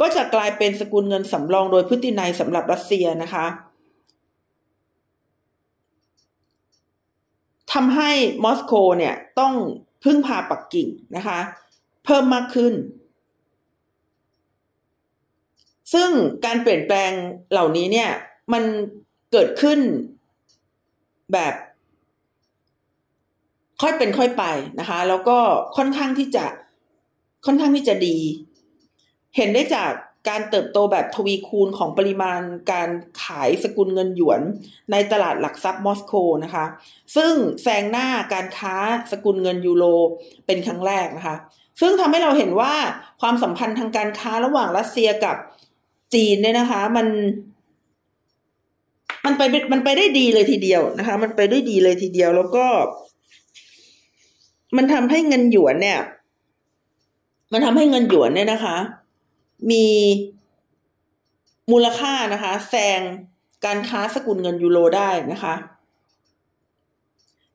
[0.00, 3.46] ก็จะกลายเป็นสกุลเงินสำรองโดยพฤตินัยสำหรับรัสเซียนะคะ
[7.72, 8.10] ทำให้
[8.44, 9.54] มอสโกเนี่ยต้อง
[10.04, 11.38] พึ่งพาปักกิ่งนะคะ
[12.10, 12.74] พิ่มมากขึ้น
[15.92, 16.10] ซึ่ง
[16.44, 17.12] การเปลี่ยนแปลง
[17.52, 18.10] เหล่านี้เนี่ย
[18.52, 18.62] มัน
[19.32, 19.78] เกิดขึ้น
[21.32, 21.54] แบบ
[23.82, 24.44] ค่อยเป็นค่อยไป
[24.80, 25.38] นะคะ แล้วก็
[25.76, 26.44] ค่อนข้างที่จะ
[27.46, 28.16] ค่อนข้างที่จะดี
[29.36, 29.90] เห็นได้จาก
[30.28, 32.40] การเติบโตแบบทวีคูณของปริมาณ
[32.72, 32.90] การ
[33.22, 34.40] ขายสกุลเงินหยวน
[34.90, 36.64] ในตลาดหลักทรัพย์มอสโกนะคะ
[37.16, 37.32] ซึ่ง
[37.62, 38.74] แซงหน้าการค้า
[39.12, 39.84] สกุลเงินยูโร
[40.46, 41.36] เป็นครั้งแรกนะคะ
[41.80, 42.72] ซึ่งทำให้เราเห็นว่า
[43.20, 45.36] ความสัมพันธ์ทางการค้าระหว่างรัสเซียกับ
[46.14, 47.06] จีนเนี่ยนะคะ มัน
[49.24, 52.66] มันไปมันไปได้ดีเลยทีเดียวนะคะ มันไปได้ดีเลยทีเดียวแล้วก็
[54.76, 56.00] มันทำให้เงินหยวนเนี่ย
[57.52, 58.76] มันทำให้เงินหยวนเนี่ยนะคะ
[59.70, 59.86] มี
[61.70, 63.00] มูลค่านะคะแซง
[63.64, 65.54] การค้าสกุลเงินยูโรได้นะคะ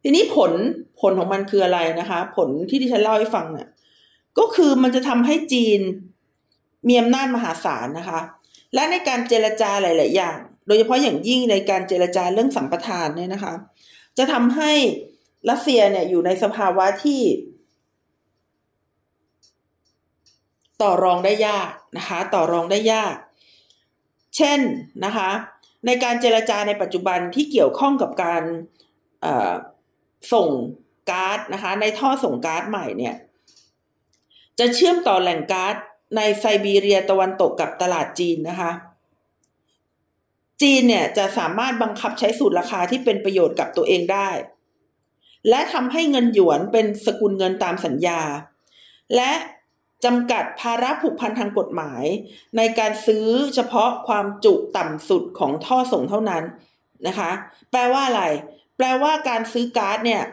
[0.03, 0.51] ทีนี้ผล
[1.01, 3.67] ผลของมันคืออะไรนะคะ ผลที่ที่ฉันเล่าให้ฟังเนี่ย
[4.39, 5.81] ก็คือมันจะทำให้จีน
[6.87, 8.19] มีอำนาจมหาศาลนะคะ
[8.73, 13.53] และในการเจรจาหลาย ๆ อย่าง โดยเฉพาะอย่างยิ่งในการเจรจาเรื่องสัมปทานเนี่ยนะคะ
[14.17, 14.71] จะทำให้
[15.49, 17.21] รัสเซียเนี่ยอยู่ในสภาวะที่
[20.81, 23.15] ต่อรองได้ยากนะคะ ต่อรองได้ยาก
[24.35, 24.59] เช่น
[25.05, 25.29] นะคะ
[25.85, 28.43] ในการเจรจาในปัจจุบันที่เกี่ยวข้องกับการ
[30.33, 30.49] ส่ง
[31.09, 33.15] ก๊าซนะคะ ในท่อส่งก๊าซใหม่เนี่ย
[34.59, 35.75] จะเชื่อมต่อแหล่งก๊าซ
[36.15, 38.71] ในไซบีเรียตะวันตกกับตลาดจีนนะคะ
[40.61, 44.29] จีนเนี่ยจะสามารถบังคับใช้สูตรราคาที่เป็นประโยชน์กับตัวเองได้
[45.49, 48.21] และทำให้เงินหยวนเป็นสกุลเงินตามสัญญา
[49.15, 49.31] และ
[50.05, 52.03] จำกัดภาระผูกพันทางกฎหมาย
[52.57, 56.43] ในการซื้อเฉพาะความจุต่ำสุดของท่อส่งเท่านั้น
[57.07, 57.31] นะคะ
[57.71, 58.23] แปลว่าอะไร
[58.77, 60.23] แปลว่าการซื้อก๊าซเนี่ย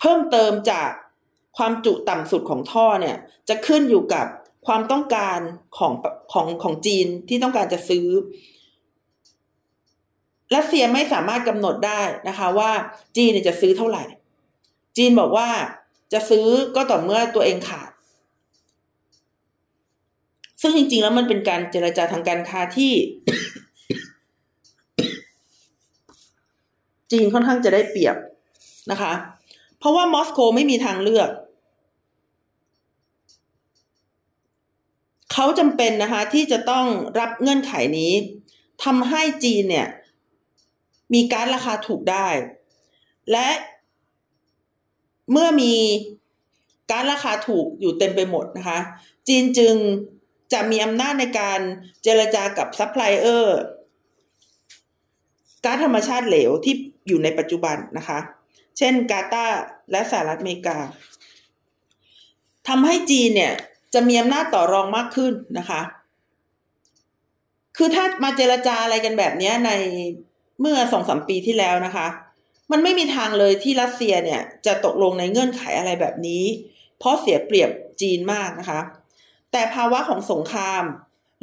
[0.00, 0.90] เพิ่มเติมจาก
[1.56, 3.16] ความจุต่ำสุดของท่อเนี่ย
[3.48, 4.26] จะขึ้นอยู่กับ
[4.66, 5.38] ความต้องการ
[5.78, 5.92] ของ
[6.32, 8.06] ของของจีนที่ต้องการจะซื้อ
[10.54, 12.70] รัสเซียไม่สามารถกำหนดได้นะคะ ว่า
[13.16, 14.04] จีนจะซื้อเท่าไหร่
[14.96, 15.48] จีนบอกว่า
[16.12, 16.46] จะซื้อ
[16.76, 17.90] ก็ต่อเมื่อตัวเองขาด
[20.60, 22.92] ซึ่งจริง ๆ แล้วมันเป็นการเจรจาทางการค้าที่
[27.12, 28.16] จีนค่อนข้างจะได้เปรียบ
[28.90, 29.12] นะคะ
[29.78, 31.28] เพราะว่ามอสโกไม่มีทางเลือก
[35.34, 36.86] เขาจำเป็นนะคะที่จะต้อง
[37.18, 38.12] รับเงื่อนไขนี้
[38.84, 39.88] ทำให้จีนเนี่ย
[41.14, 42.28] มีการราคาถูกได้
[43.32, 43.48] และ
[45.32, 45.74] เมื่อมี
[46.92, 48.78] ก๊าซราคาถูกอยู่เต็มไปหมดนะคะ
[49.28, 49.74] จีนจึง
[50.52, 51.60] จะมีอำนาจในการ
[52.02, 53.60] เจรจากับซัพพลายเออร์
[55.64, 56.74] ก๊าซธรรมชาติเหลวที่
[57.08, 58.18] อยู่ในปัจจุบันนะคะ
[58.78, 59.46] เช่นกาตาร์
[59.90, 60.78] และสหรัฐอเมริกา
[62.68, 63.54] ทำให้จีนเนี่ย
[63.94, 65.82] จะมีอำนาจต่อรองมากขึ้นนะคะ
[67.76, 69.70] คือถ้ามาเจรจาอะไรกันแบบนี้ใน
[70.60, 72.06] เมื่อสองสามปีที่แล้วนะคะ
[72.72, 76.44] มันไม่มีทางเลยที่รัสเซียเนี่ยจะตกลงในเงื่อนไขอะไรแบบนี้
[76.98, 77.70] เพราะเสียเปรียบ
[78.00, 78.80] จีนมากนะคะ
[79.52, 80.82] แต่ภาวะของสงคราม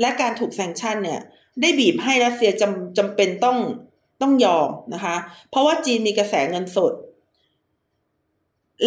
[0.02, 1.22] และการถูกแซงชั่นเนี่ย
[1.62, 3.58] ได้บีบให้รัสเซียจำจำเป็นต้อง
[4.22, 5.16] ต้องยอมนะคะ
[5.50, 6.94] เพราะว่าจีนมีกระแสเงินสด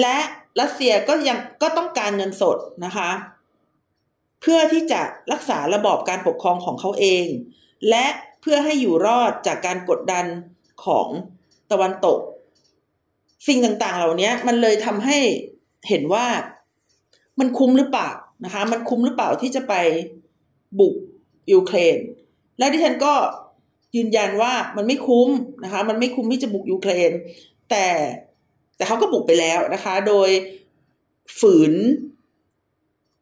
[0.01, 0.17] และ
[0.61, 3.11] รัสเซียก็ยังก็ต้องการเงินสดนะคะ
[4.47, 5.01] เพื่อที่จะ
[5.33, 7.27] รักษาระบอบการปกครองของเขาเอง
[7.91, 8.07] และ
[8.41, 10.25] เพื่อให้อยู่รอดจากการกดดัน
[10.85, 11.09] ของ
[11.71, 12.19] ตะวันตก
[13.47, 15.19] สิ่งต่างๆ เหล่านี้มันเลยทำให้
[15.89, 16.27] เห็นว่า
[17.39, 18.11] มันคุ้มหรือเปล่า
[18.45, 19.75] นะคะ มันคุ้มหรือเปล่าที่จะไป
[20.79, 20.95] บุก
[21.53, 21.97] ยูเครน
[22.59, 23.15] และดิฉันก็
[23.97, 25.29] ยืนยันว่ามันไม่คุ้ม
[25.65, 27.11] นะคะ มันไม่คุ้มที่จะบุกยูเครน
[27.71, 27.87] แต่
[28.77, 30.29] แต่เขาก็บุกไปแล้วนะคะ โดย
[31.41, 31.73] ฝืน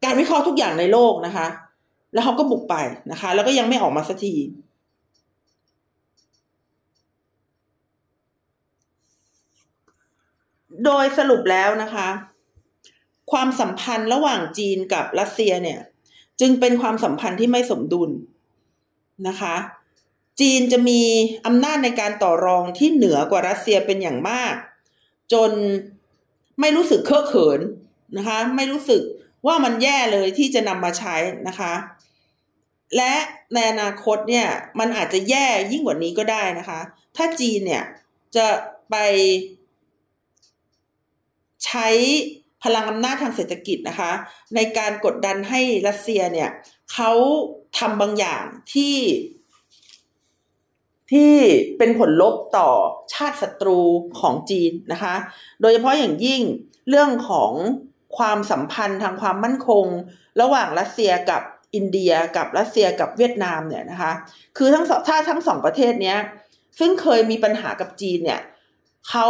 [0.05, 1.46] การวิเคราะห์ทุกอย่างในโลกนะคะ
[2.12, 2.74] แล้วเขาก็บุกไป
[3.11, 4.34] นะคะ แล้วก็ยังไม่ออกมาสักที
[10.84, 12.09] โดยสรุปแล้วนะคะ
[13.32, 15.80] ความสัมพันธ์ระหว่างจีนกับรัสเซียเนี่ย
[16.40, 18.11] จึงเป็นความสัมพันธ์ที่ไม่สมดุล
[19.28, 19.55] นะคะ
[20.40, 21.00] จีนจะมี
[21.46, 24.55] อำนาจในการต่อรองที่เหนือกว่ารัสเซียเป็นอย่างมาก
[25.32, 25.50] จน
[26.61, 27.61] ไม่รู้สึกเคอะเขิน
[28.16, 29.03] นะคะ ไม่รู้สึก
[29.47, 31.16] ว่ามันแย่เลยที่จะนำมาใช้
[31.49, 31.72] นะคะ
[32.97, 33.14] และ
[33.55, 36.80] ในอนาคตเนี่ยมันอาจจะแย่ยิ่งกว่านี้ก็ได้นะคะ
[37.16, 37.84] ถ้าจีนเนี่ย
[38.36, 38.47] จะ
[38.90, 38.97] ไป
[41.64, 41.88] ใช้
[42.62, 44.12] พลังอำนาจทางเศรษฐกิจนะคะ
[44.55, 46.51] ในการกดดันให้รัสเซียเนี่ย
[46.93, 47.12] เขา
[47.78, 48.97] ทำบางอย่างที่
[51.12, 51.34] ที่
[51.78, 52.70] เป็นผลลบต่อ
[53.12, 53.80] ชาติศัตรู
[54.20, 55.14] ของจีนนะคะ
[55.61, 56.43] โดยเฉพาะอย่างยิ่ง
[56.88, 57.53] เรื่องของ
[58.18, 59.86] ความสัมพันธ์ทางความมั่นคง
[60.40, 61.42] ระหว่างรัสเซียกับ
[61.74, 64.12] อินเดียกับรัสเซียกับเวียดนามเนี่ยนะคะ
[64.56, 66.18] คือทั้งถ้าทั้งสองประเทศเนี้ย
[66.78, 68.40] ซึ่งเคยมีปัญหากับจีนเนี่ย
[69.08, 69.28] เขา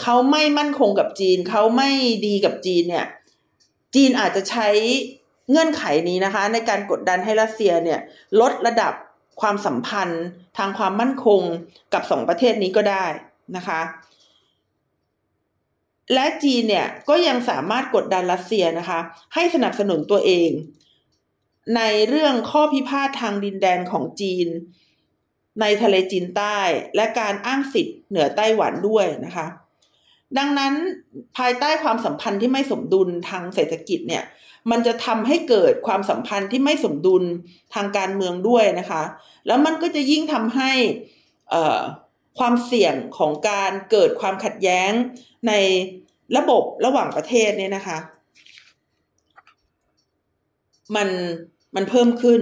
[0.00, 1.90] เขาไม่มั่นคงกับจีนเขาไม่
[2.26, 3.06] ดีกับจีนเนี่ย
[3.94, 4.68] จีนอาจจะใช้
[5.50, 8.00] เงื่อนไขนี้นะคะ ในการกดดันให้รัสเซียเนี่ย
[8.40, 8.92] ลดระดับ
[9.40, 10.24] ความสัมพันธ์
[10.58, 11.42] ทางความมั่นคง
[11.92, 13.04] กับสองประเทศนี้ก็ได้
[13.56, 13.80] นะคะ
[16.14, 19.00] และจีนเนี่ยก็ยังสามารถกดดันรัสเซียนะคะ
[19.34, 20.50] ให้สนับสนุนตัวเอง
[21.76, 24.48] ในเรื่องข้อพิพาททางดินแดนของจีน
[25.60, 26.58] ในทะเลจีนใต้
[26.96, 29.46] และการอ้างสิทธิ์เหนือไต้หวันด้วยนะคะ
[30.38, 30.72] ดังนั้น
[31.36, 34.24] ภายใต้ความสัมพันธ์ที่ไม่สมดุลทางเศรษฐกิจเนี่ย
[34.70, 37.22] มันจะทำให้เกิดความสัมพันธ์ที่ไม่สมดุล
[37.74, 39.02] ทางการเมืองด้วยนะคะ
[39.46, 40.70] แล้วมันก็จะยิ่งทำให้
[42.38, 44.92] ความเสี่ยงของการเกิดความขัดแย้ง
[45.48, 45.52] ใน
[46.36, 47.98] ระบบระหว่างประเทศเนี่ยนะคะ
[50.96, 51.08] มัน
[51.74, 52.40] มันเพิ่มขึ้น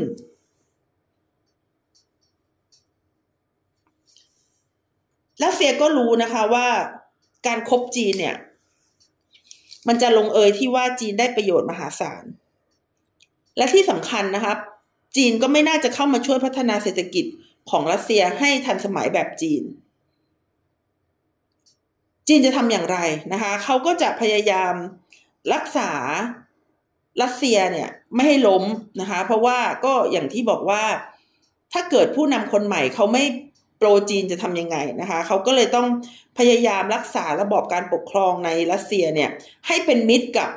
[5.43, 6.69] รัสเซียก็รู้นะคะว่า
[7.47, 8.37] การครบจีนเนี่ย
[9.89, 12.25] มันจะลงเอยที่ว่าจีนได้ประโยชน์มหาศาล
[13.57, 14.59] และที่สำคัญนะครับ
[15.17, 17.25] จีนก็ไม่น่าจะเข้ามาช่วยพัฒนาเศรษฐกิจ
[17.71, 19.63] ของรัสเซียให้ทันสมัยแบบจีน
[22.29, 22.99] จีนจะทำอย่างไร
[23.33, 24.75] นะคะเขาก็จะพยายาม
[25.55, 25.91] รักษา
[27.23, 28.65] รัสเซียเนี่ยไม่ให้ล้ม
[29.01, 30.83] นะคะ เพราะว่าก็อย่างที่บอกว่า
[31.73, 33.25] ถ้าเกิดผู้นำคนใหม่เขาไม่
[33.79, 35.87] โปรจีนจะทำยังไงนะคะเขาก็เลยต้อง
[36.39, 39.31] พยายามรักษาระบอบการปกครองในรัสเซียเนี่ย
[39.67, 40.51] ให้เป็นมิตรกับ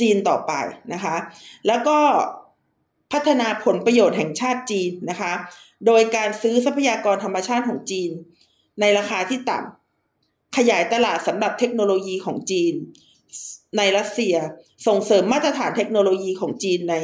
[0.00, 0.52] จีนต่อไป
[0.92, 1.16] นะคะ
[1.66, 1.98] แล้วก็
[3.12, 5.32] พัฒนาผลประโยชน์แห่งชาติจีนนะคะ
[5.86, 8.10] โดยการซื้อทรัพยากรธรรมชาติของจีน
[8.80, 9.83] ในราคาที่ต่ำ
[10.56, 12.74] ขยายตลาดสำหรับเทคโนโลยีของจีน
[13.76, 14.34] ในรัสเซีย
[14.86, 16.96] ส่งเสริมมาตรฐานเทคโนโลยีของจีนใน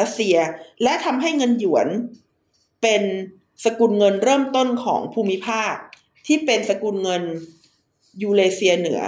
[0.00, 0.36] รัสเซีย
[0.82, 1.88] และทำให้เงินหยวน
[2.82, 3.02] เป็น
[3.64, 5.74] สกุลเงินเริ่มต้นของภูมิภาค
[6.26, 7.22] ที่เป็นสกุลเงิน
[8.22, 9.00] ยูเรเซียเหนือ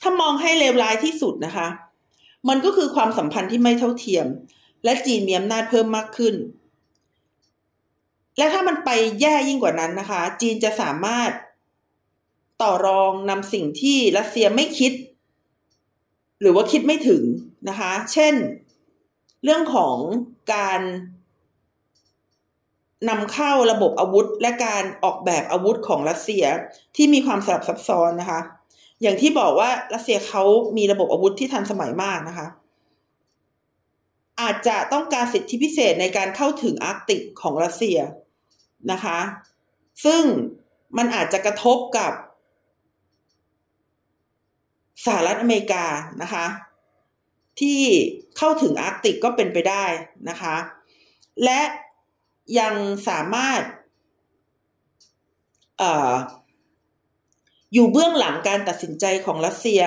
[0.00, 1.68] ถ้ามองให้เลวร้ายที่สุดนะคะ
[2.48, 4.26] มันก็คือความสัมพันธ์ที่ไม่เท่าเทียม
[4.84, 6.34] และจีนมีอำนาจเพิ่มมากขึ้น
[8.36, 11.30] และถ้ามันไปแย่ยิ่งกว่านั้นนะคะ จีนจะสามารถ
[12.62, 14.92] ต่อรองนำสิ่งที่รัสเซียไม่คิด
[16.40, 17.22] หรือว่าคิดไม่ถึง
[17.68, 18.34] นะคะ เช่น
[19.44, 19.96] เรื่องของ
[20.54, 20.80] การ
[23.08, 26.44] นำเข้าระบบอาวุธ และการออกแบบอาวุธของรัสเซีย
[26.96, 28.40] ที่มีความสลับซับซ้อนนะคะ
[29.02, 30.42] อย่างที่บอกว่ารัสเซียเขา
[30.76, 32.46] มีระบบอาวุธที่ทันสมัยมากนะคะ
[34.54, 37.98] จจะต้องการสิทธิพิเศษในการเข้าถึงอาร์กติกของรัสเซีย
[38.92, 39.18] นะคะ
[40.04, 40.22] ซึ่ง
[40.96, 42.12] มันอาจจะกระทบกับ
[45.04, 45.84] สหรัฐอเมริกา
[46.22, 46.46] นะคะ
[47.60, 47.80] ที่
[48.36, 49.84] เข้าถึงอาร์กติกก็เป็นไปได้
[50.28, 50.56] นะคะ
[51.44, 51.60] และ
[52.58, 52.74] ยัง
[53.08, 53.62] สามารถ
[55.82, 55.84] อ
[57.72, 59.82] อยู่เบื้องหลังการตัดสินใจของรัสเซีย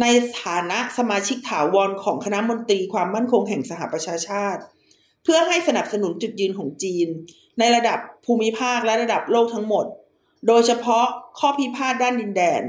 [0.00, 0.06] ใน
[0.42, 4.62] ฐานะสมาชิกถาวรของคณะมนตรีความมั่นคงแห่งสหประชาชาติ
[5.24, 7.08] เพื่อให้สนับสนุนจุดยืนของจีน
[7.58, 9.86] ในระดับภูมิภาคและระดับโลกทั้งหมด
[10.46, 11.04] โดยเฉพาะ
[11.38, 12.62] ข้อพิพาทด้านดินแดน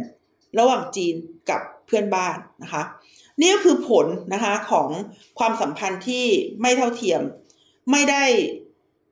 [0.59, 1.15] ระหว่างจีน
[1.49, 2.83] กับเพื่อนบ้านนะคะ
[3.39, 4.89] นี่ก็คือผลนะคะของ
[5.39, 6.25] ความสัมพันธ์ที่
[6.61, 7.21] ไม่เท่าเทียม
[7.91, 8.23] ไม่ได้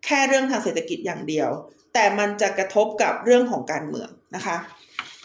[0.05, 1.49] แค่เรื่องทางเศรษฐกิจอย่างเดียว
[1.93, 4.57] แต่มันจะกระทบกับเรื่องของการเมืองนะคะ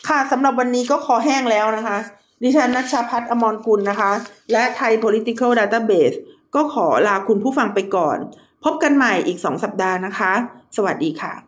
[0.09, 1.99] ค่ะสำหรับวันนี้ก็คอแห้งแล้วนะคะ
[2.43, 4.13] ดิฉันนัชพัฒน์อมรกุลนะคะ
[4.53, 6.17] และไทย political database
[6.55, 8.19] ก็ขอลาคุณผู้ฟังไปก่อน
[8.65, 10.33] พบกันใหม่อีกสองสัปดาห์นะคะ
[10.77, 11.46] สวัสดีค่ะ